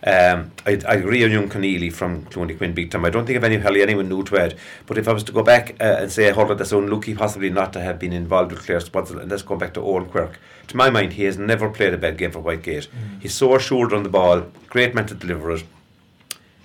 [0.05, 3.05] Um, I, I agree on young Conneely from Clooney-Quin big time.
[3.05, 4.55] I don't think of any hardly anyone new to add.
[4.85, 7.49] But if I was to go back uh, and say I heard that's unlucky possibly
[7.49, 10.39] not to have been involved with Clare and let's go back to Owen Quirk.
[10.67, 12.87] To my mind, he has never played a bad game for Whitegate.
[13.19, 15.63] He's so assured on the ball, great man to deliver it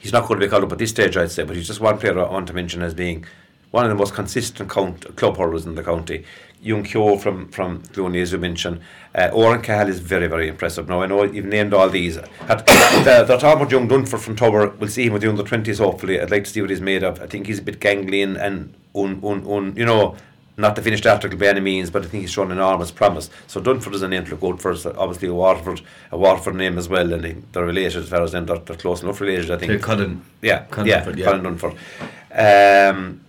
[0.00, 1.80] he's not going to be called up at this stage, I'd say, but he's just
[1.80, 3.24] one player I want to mention as being
[3.70, 6.24] one of the most consistent count, club hurlers in the county.
[6.62, 8.80] Young Kyo from from Clooney, as you mentioned.
[9.14, 10.88] Uh, Oren Cahill is very, very impressive.
[10.88, 12.16] Now, I know you've named all these.
[12.16, 12.64] Had,
[13.04, 14.68] the, talking about young Dunford from Tower.
[14.78, 16.20] We'll see him with the under 20s, hopefully.
[16.20, 17.20] I'd like to see what he's made of.
[17.20, 20.14] I think he's a bit gangly and, and un, un, un, you know,
[20.56, 23.30] not the finished article by any means, but I think he's shown enormous promise.
[23.48, 24.70] So Dunford is a name to look out for.
[24.70, 25.80] It's obviously a Waterford,
[26.12, 28.46] a Waterford name as well, and they- they're related as far as them.
[28.46, 29.82] They're, they're close enough related, I think.
[29.82, 30.22] Cullen.
[30.42, 31.24] Yeah, Colin yeah, Dunford, yeah.
[31.24, 32.90] Colin Dunford.
[32.90, 33.20] Um,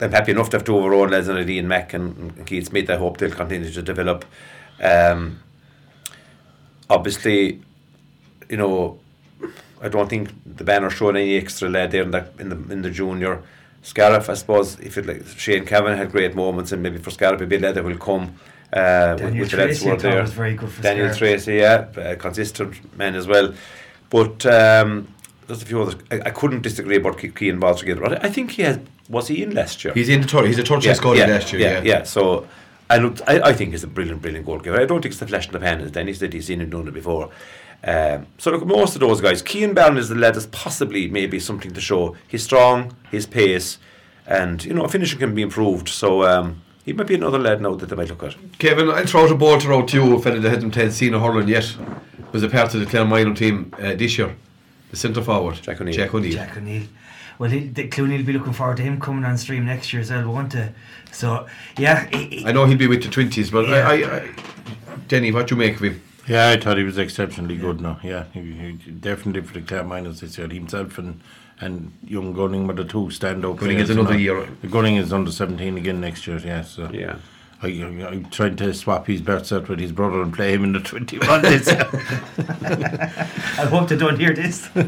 [0.00, 2.46] I'm happy enough to have two of our own lads in Ian Mack and, and
[2.46, 2.90] Keith Smith.
[2.90, 4.24] I hope they'll continue to develop.
[4.82, 5.40] Um,
[6.90, 7.60] obviously,
[8.48, 8.98] you know,
[9.80, 12.82] I don't think the banner showed any extra lead there in the in the in
[12.82, 13.42] the junior.
[13.82, 17.40] Scariff, I suppose, if it like Shane Cavan had great moments, and maybe for Scariff,
[17.40, 18.34] a bit that will come.
[18.72, 20.20] Uh, with- Daniel with Tracy there.
[20.20, 21.44] was very good for Daniel Scariff.
[21.44, 23.54] Tracy, yeah, a consistent man as well.
[24.10, 25.06] But um,
[25.46, 25.94] there's a few others.
[26.10, 28.80] I, I couldn't disagree about Ke- Keane Balls But I, I think he has.
[29.08, 29.94] Was he in last year?
[29.94, 30.46] He's in the third.
[30.46, 31.62] He's a third choice goalie last year.
[31.62, 32.02] yeah, yeah.
[32.02, 32.46] So
[32.90, 33.22] I looked.
[33.26, 34.80] I, I think he's a brilliant, brilliant goalkeeper.
[34.80, 36.32] I don't think it's the flash in the pan as Dennis said.
[36.32, 37.30] He's seen him doing it before.
[37.84, 41.38] Um, so look, most of those guys, Keane Byrne is the lad that's possibly maybe
[41.38, 42.16] something to show.
[42.26, 43.78] He's strong, his pace,
[44.26, 45.88] and you know finishing can be improved.
[45.88, 48.36] So um, he might be another lad now that they might look at.
[48.58, 50.92] Kevin, I'll throw out a ball to out to you, a fella that hasn't played
[50.92, 51.76] senior hurling yet.
[52.32, 54.34] Was a part of the Clare minor team uh, this year.
[54.90, 55.54] The centre forward.
[55.62, 55.94] Jack O'Neill.
[55.94, 56.32] Jack O'Neill.
[56.32, 56.82] Jack O'Neill.
[57.38, 60.02] Well, he, the, Clooney will be looking forward to him coming on stream next year
[60.02, 60.72] as well, won't they?
[61.12, 61.46] So,
[61.78, 62.06] yeah.
[62.06, 63.88] he- he- I know he'll be with the 20s, but Yeah.
[63.88, 64.28] I, I, I,
[65.08, 66.02] Denny, what you make of him?
[66.26, 67.80] Yeah, I thought he was exceptionally good.
[67.80, 70.48] No, yeah, he, he definitely for the Clare minors this year.
[70.48, 71.20] Himself and
[71.60, 73.56] and young Gunning were the two standout.
[73.58, 74.40] Gunning players, is another you know.
[74.40, 74.48] year.
[74.68, 76.38] Gunning is under seventeen again next year.
[76.44, 77.16] Yeah, so Yeah.
[77.62, 80.62] I, I, I tried to swap his birth cert with his brother and play him
[80.64, 81.40] in the twenty-one.
[81.42, 81.66] this.
[81.68, 81.88] Uh,
[83.58, 84.68] I hope they don't hear this.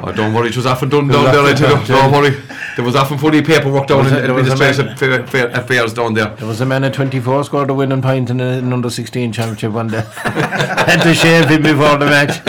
[0.00, 1.34] Oh, don't worry, it was often done down there.
[1.42, 1.86] I often tell you.
[1.86, 2.40] done, Don't worry.
[2.76, 5.20] There was often funny paperwork down Was in it- there was a administrative man- affair-
[5.48, 6.28] affair- affairs uh, down there.
[6.36, 9.72] There was a man at 24 scored a winning point in an under 16 championship
[9.72, 10.04] one day.
[10.22, 12.40] Had to shave him before the match.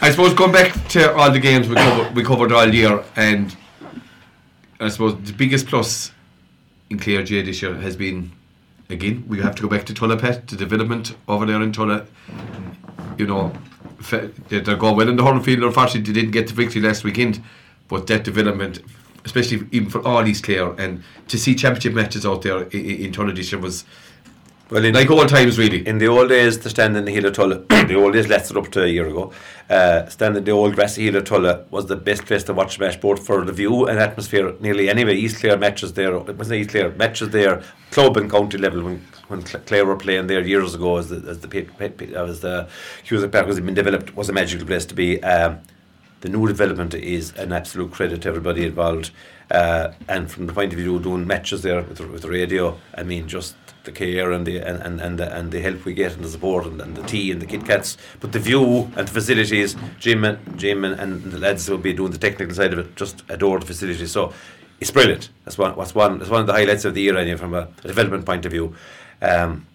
[0.00, 3.56] I suppose going back to all the games we covered, we covered all year, and
[4.80, 6.10] I suppose the biggest plus
[6.90, 8.32] in Clare J this year has been,
[8.88, 12.06] again, we have to go back to Tulla Pet, the development over there in Tulla.
[13.18, 13.52] you know,
[14.10, 15.64] they- they're going well in the hurling field.
[15.64, 17.42] Unfortunately, they didn't get the victory last weekend,
[17.88, 18.80] but that development,
[19.24, 23.12] especially even for all East Clare, and to see championship matches out there in, in
[23.12, 23.84] Tulla this year was
[24.70, 25.86] Well, in, like old times, really.
[25.86, 28.58] in the old days, the stand in the Hill of Tulla, the old days lasted
[28.58, 29.32] up to a year ago.
[29.70, 32.78] Uh, stand in the old grassy Hill of Tulla was the best place to watch
[32.78, 34.54] match, both for the view and atmosphere.
[34.60, 36.14] Nearly anyway, East Clare matches there.
[36.14, 37.62] It wasn't East Clare matches there,
[37.92, 41.40] club and county level when when Clare were playing there years ago as the as
[41.40, 41.66] the
[42.14, 42.68] as the
[43.04, 45.22] Hughes Park was been developed was a magical place to be.
[45.22, 45.60] Um,
[46.20, 49.12] the new development is an absolute credit to everybody involved.
[49.50, 52.78] Uh, and from the point of view of doing matches there with, with the radio,
[52.94, 53.54] I mean, just
[53.88, 56.28] the care and the and, and, and, the, and the help we get and the
[56.28, 59.76] support and, and the tea and the Kit Kats, but the view and the facilities,
[59.98, 62.96] Jim and Jim and, and the lads will be doing the technical side of it
[62.96, 64.12] just adore the facilities.
[64.12, 64.32] So
[64.80, 65.30] it's brilliant.
[65.44, 65.76] That's one.
[65.76, 66.18] That's one.
[66.18, 68.52] That's one of the highlights of the year, anyway, from a, a development point of
[68.52, 68.74] view.
[69.20, 69.66] Um,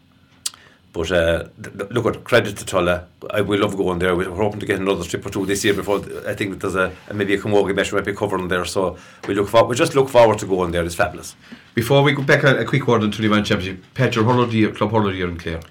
[0.93, 3.07] but uh, th- look at credit to Tulla.
[3.31, 4.15] I we love going there.
[4.15, 5.99] We're hoping to get another trip or two this year before.
[5.99, 8.63] th- I think there's a, a maybe a Camogie match we might be covering there.
[8.63, 9.69] So we look forward.
[9.69, 10.83] we just look forward to going there.
[10.85, 11.35] It's fabulous.
[11.73, 13.83] Before we go back, a, a quick word on Twenty-One Championship.
[13.95, 15.61] Petra of Club the year in Clare.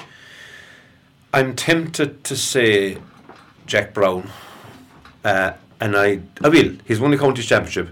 [1.32, 2.98] I'm tempted to say
[3.66, 4.28] Jack Brown,
[5.24, 6.76] uh, and I I will.
[6.84, 7.90] He's won the county championship,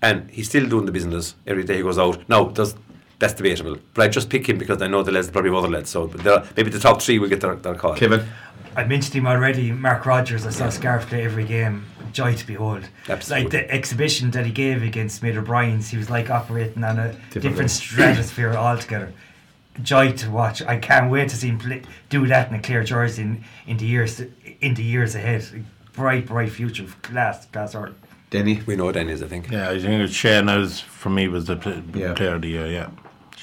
[0.00, 2.26] and he's still doing the business every day he goes out.
[2.30, 2.74] Now, does
[3.22, 5.68] that's debatable, but I just pick him because I know the lads probably have other
[5.76, 5.90] lads.
[5.90, 7.94] So but there are- maybe the top three will get their, their call.
[7.94, 8.26] Kevin.
[8.74, 9.70] I mentioned him already.
[9.70, 10.44] Mark Rogers.
[10.46, 11.84] I saw Scariff play every game.
[12.12, 12.82] Joy to behold.
[13.08, 13.44] Absolutely.
[13.44, 17.12] Like the exhibition that he gave against Smith O'Brien's, he was like operating on a
[17.12, 19.12] Different different, stratosphere altogether.
[19.82, 20.60] Joy to watch.
[20.62, 23.76] I can't wait to see him play, do that in a clear jersey in, in
[23.78, 24.20] the years
[24.60, 25.64] in the years ahead.
[25.94, 27.94] Bright, bright future, class, class art.
[28.30, 28.60] Denny.
[28.66, 29.50] We know what Denny's, I think.
[29.50, 32.14] Yeah, I think it's Shane as for me was the pl- Yeah.
[32.14, 32.66] player of the year.
[32.66, 32.88] Yeah,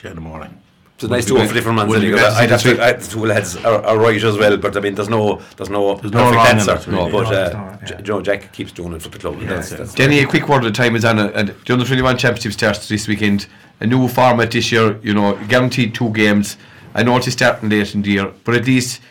[0.02, 0.58] Shane Morning.
[0.96, 1.94] It's a nice be to go for different ones.
[1.94, 2.12] anyway.
[2.12, 4.58] great to see I'd have to, I, the two lads are, are right as well,
[4.58, 6.76] but I mean, there's no, there's no There's no perfect wrong in answer.
[6.76, 7.12] it, really.
[7.12, 8.02] But No, uh, there's not, J- yeah.
[8.02, 9.40] Joe Jack keeps doing it for the club.
[9.40, 11.86] that's, that's that's Denny, a quick word of time is on, a, and the under
[11.86, 13.48] 21 championship starts this weekend.
[13.82, 16.58] A new format this year, you know, guaranteed two games.
[16.94, 19.02] I know it's starting late in the year, but at least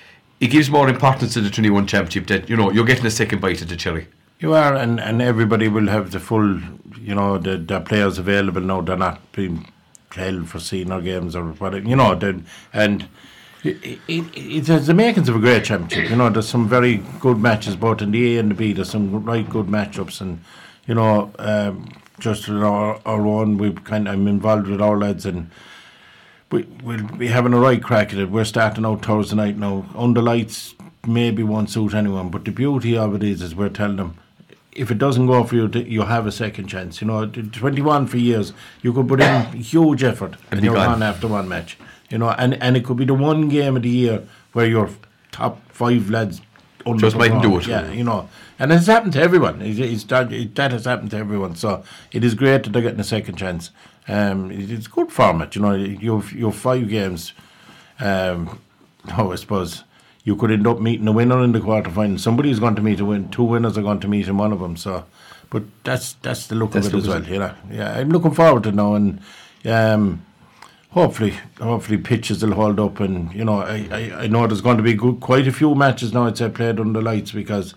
[0.40, 3.40] it gives more importance to the 21 championship that, you know, you're getting a second
[3.40, 4.08] bite of the cherry.
[4.40, 6.60] You are, and, and everybody will have the full,
[7.00, 8.82] you know, the, the players available now.
[8.82, 9.66] They're not being
[10.14, 12.14] held for senior games or whatever, you know.
[12.14, 13.08] Then and
[13.64, 16.10] it, it, it the makings of a great championship.
[16.10, 18.72] You know, there's some very good matches both in the A and the B.
[18.72, 20.42] There's some right good matchups, and
[20.86, 21.88] you know, um,
[22.18, 24.08] just in our, our own, we kind.
[24.08, 25.50] Of, I'm involved with our lads and
[26.50, 28.30] we, we'll be having a right crack at it.
[28.30, 29.86] We're starting out Thursday night now.
[29.94, 30.74] Under lights
[31.06, 34.18] maybe won't suit anyone, but the beauty of it is, is we're telling them,
[34.78, 37.00] if it doesn't go for you, you have a second chance.
[37.00, 38.52] You know, 21 for years,
[38.82, 40.92] you could put in huge effort and you're gone.
[40.92, 41.76] gone after one match.
[42.10, 44.22] You know, and, and it could be the one game of the year
[44.52, 44.88] where your
[45.32, 46.40] top five lads
[46.96, 47.66] Just mightn't do it.
[47.66, 49.60] Yeah, you know, and it's happened to everyone.
[49.60, 51.54] It's, it's that, it, that has happened to everyone.
[51.56, 53.70] So it is great that they're getting a second chance.
[54.06, 55.54] Um, it, it's good format.
[55.54, 57.32] You know, you've you've five games.
[58.00, 58.60] Um,
[59.18, 59.84] oh, I suppose
[60.24, 62.18] you could end up meeting a winner in the quarter final.
[62.18, 63.30] Somebody's going to meet a win.
[63.30, 64.76] Two winners are going to meet in one of them.
[64.76, 65.04] So,
[65.50, 67.24] but that's that's the look That's of it as well.
[67.24, 69.20] You know, yeah, I'm looking forward to now, and
[69.64, 70.24] um,
[70.90, 73.00] hopefully, hopefully pitches will hold up.
[73.00, 75.74] And you know, I, I, I know there's going to be good, quite a few
[75.74, 76.26] matches now.
[76.26, 77.74] I'd say played under lights because.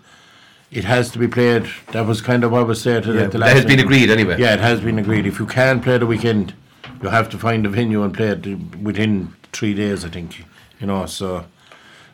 [0.74, 1.66] It has to be played.
[1.88, 3.04] That was kind of what was said.
[3.04, 4.40] Yeah, at the that has last been agreed anyway.
[4.40, 5.26] Yeah, it has been agreed.
[5.26, 6.54] If you can play the weekend,
[7.02, 8.46] you have to find a venue and play it
[8.78, 10.02] within three days.
[10.02, 10.42] I think
[10.80, 11.04] you know.
[11.04, 11.44] So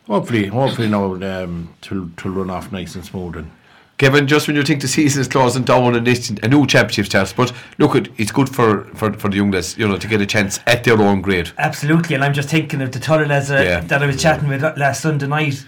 [0.09, 3.37] hopefully, hopefully now um, to to run off nice and smooth.
[3.37, 3.51] And
[3.97, 7.05] Kevin, just when you think the season is closing down and this, a new championship
[7.05, 10.07] starts, but look, it, it's good for, for, for the young lads, you know, to
[10.07, 11.51] get a chance at their own grade.
[11.57, 13.81] Absolutely, and I'm just thinking of the Tullahs uh, Yeah.
[13.81, 15.65] that I was chatting with last Sunday night.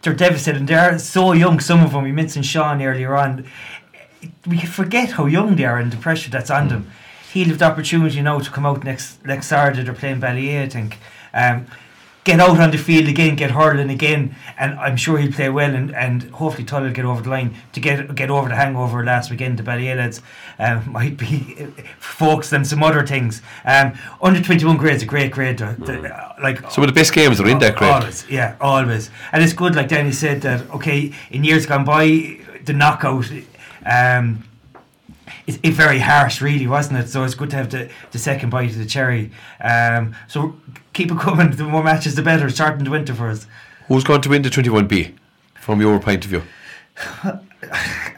[0.00, 1.60] They're devastated, and they're so young.
[1.60, 3.44] Some of them, we mentioned Sean earlier on.
[4.46, 6.90] We forget how young they are and the pressure that's on them.
[7.32, 9.82] He'll have the opportunity now to come out next next Saturday.
[9.82, 10.98] They're playing Ballyea, I think.
[11.34, 11.66] Um,
[12.26, 15.72] get out on the field again, get hurling again, and I'm sure he'll play well.
[15.74, 19.04] And, and hopefully Tull will get over the line to get get over the hangover
[19.04, 19.58] last weekend.
[19.58, 20.20] The Ballyea lads
[20.58, 21.68] um, might be
[21.98, 23.40] focused on some other things.
[23.64, 25.58] Um, under 21 grade is a great grade.
[25.58, 27.92] the- uh, like Some of the best games are in that grade.
[27.92, 29.08] Always, yeah, always.
[29.32, 33.30] And it's good, like Danny said, that okay, in years gone by, the knockout.
[33.84, 34.44] Um,
[35.46, 37.08] it's, it's very harsh, really, wasn't it?
[37.08, 39.30] So it's good to have the, the second bite of the cherry.
[39.62, 40.56] Um, so
[40.96, 41.50] keep it coming.
[41.50, 42.46] The more matches, the better.
[42.46, 43.46] It's Starting to winter for us.
[43.88, 45.14] Who's going to win the 21B
[45.60, 46.42] from your point of view?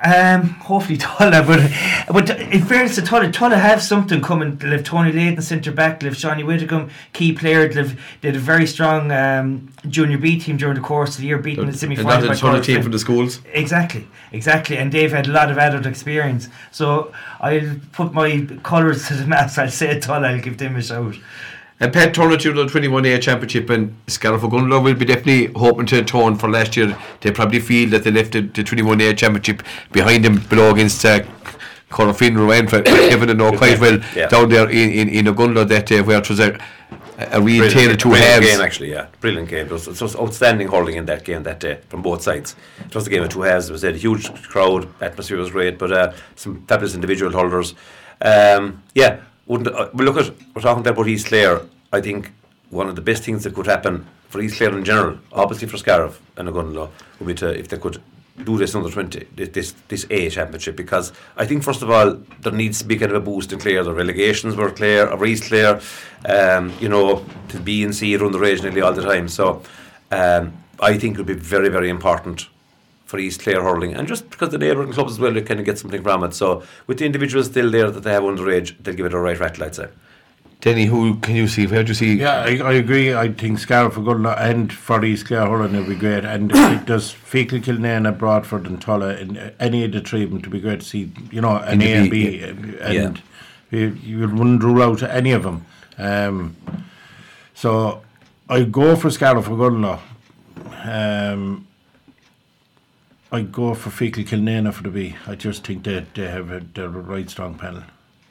[0.04, 1.72] Um, hopefully Tulla, but
[2.12, 4.56] but in fairness to Tulla, Tulla have something coming.
[4.56, 6.00] They'll have Tony Layton centre back.
[6.00, 7.66] They'll have Johnny Whitcomb, key player.
[7.66, 11.22] They'll have, they had a very strong um, junior B team during the course of
[11.22, 12.26] the year, beating the semi And final.
[12.26, 13.40] not a ton of team from the schools.
[13.52, 16.48] Exactly, exactly, and they've had a lot of adult experience.
[16.70, 19.58] So I'll put my colours to the mast.
[19.58, 20.28] I'll say Tulla.
[20.28, 21.16] I'll give them a shout.
[21.80, 26.00] And Pat Turner to the 21A Championship and Scariff Gunlow will be definitely hoping to
[26.00, 26.96] atone for last year.
[27.20, 29.62] They probably feel that they left the, the 21A Championship
[29.92, 31.20] behind them below against uh,
[31.90, 34.26] Corofin Ruan for Kevin and know quite well Yeah.
[34.28, 36.58] down there in, in, in Ogonnelloe that day where it was a,
[37.30, 38.46] a real tale of two brilliant halves.
[38.46, 39.66] game actually, yeah, brilliant game.
[39.66, 42.56] It was, it was outstanding hurling in that game that day from both sides.
[42.84, 43.68] It was a game of two halves.
[43.68, 47.74] It was a huge crowd, atmosphere was great, but uh, some fabulous individual hurlers.
[48.20, 51.62] Um, yeah, wouldn't uh, look at we're talking about East Clare.
[51.92, 52.30] I think
[52.70, 55.78] one of the best things that could happen for East Clare in general, obviously for
[55.78, 58.00] Scariff and Ogonnelloe, would be to if they could
[58.44, 60.76] do this under 20 this this, A championship.
[60.76, 63.58] Because I think first of all there needs to be kind of a boost in
[63.58, 63.82] Clare.
[63.82, 65.80] The relegations were Clare East Clare
[66.26, 69.28] um, you know to B and C run the rage nearly all the time.
[69.28, 69.62] So
[70.12, 72.48] um, I think it would be very very important
[73.08, 75.66] for East Clare hurling and just because the neighbouring clubs as well they kind of
[75.66, 78.94] get something from it so with the individuals still there that they have underage they'll
[78.94, 79.88] give it a right rattle I'd say
[80.60, 81.68] Denny, who can you see?
[81.68, 82.14] Where do you see?
[82.14, 83.14] Yeah, I, I agree.
[83.14, 86.24] I think Scariff for good and for East Clare Hurling would be great.
[86.24, 90.30] And it does Feakle Kilnane, Broadford and Tulla in uh, any of the three of
[90.30, 92.42] them to be great to see, you know, an In A and B, B.
[92.42, 93.22] And, and
[93.70, 95.64] you, you wouldn't rule out any of them.
[95.96, 96.56] Um,
[97.54, 98.02] so
[98.48, 99.98] I go for Scariff for good
[100.82, 101.67] Um,
[103.30, 105.14] I go for Feakle Kilnane for the B.
[105.26, 107.82] I just think that they have a, they're a right strong panel.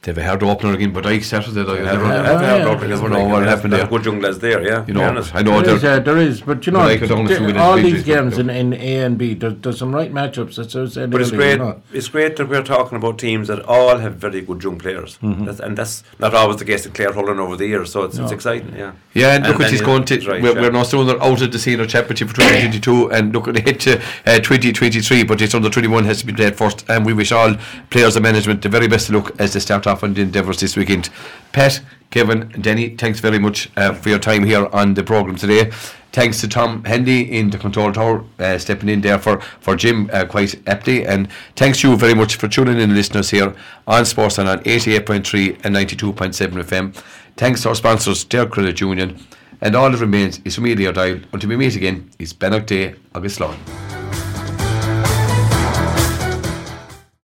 [0.02, 1.60] They have a hard opener again, but I Saturday.
[1.60, 2.88] I Yeah, never, yeah, never, yeah, never, yeah.
[2.94, 3.84] never know what happened there.
[3.88, 5.02] good young lads there yeah You know.
[5.34, 5.96] I know there is, they're.
[5.96, 8.48] uh, there is, but you know, But I could only the- all these games in,
[8.48, 10.54] in A and B, there, there's some right matchups.
[10.54, 11.52] That's what I was saying But it's great.
[11.54, 11.82] you know.
[11.92, 15.46] It's great that we're talking about teams that all have very good young players, Mm-hmm.
[15.46, 17.90] that's, and that's not always the case in Clare Hurling over the years.
[17.90, 18.74] So it's, it's exciting.
[18.76, 18.92] Yeah.
[19.14, 20.14] Yeah, and, look at then he's going to.
[20.30, 20.60] right, we're, yeah.
[20.60, 23.80] we're now still out of the senior championship for 2022, and look at the hit
[23.80, 25.24] to uh, 2023.
[25.24, 27.56] But it's under 21 has to be played first, and we wish all
[27.90, 30.60] players and management the very best of luck as they start off on the endeavours
[30.60, 31.10] this weekend.
[31.52, 31.80] Pat,
[32.10, 35.70] Kevin, Denny, thanks very much uh, for your time here on the programme today.
[36.12, 40.08] Thanks to Tom Hendy in the control tower uh, stepping in there for, for Jim
[40.12, 41.06] uh, quite aptly.
[41.06, 43.54] And thanks to you very much for tuning in, listeners, here
[43.86, 46.94] on Sports and on 88.3 and 92.7 FM.
[47.36, 49.18] Thanks to our sponsors, Dare Credit Union.
[49.60, 51.20] And all that remains is for me, Leo Dial.
[51.32, 53.87] Until we meet again, it's Bennock Day, August Lawn.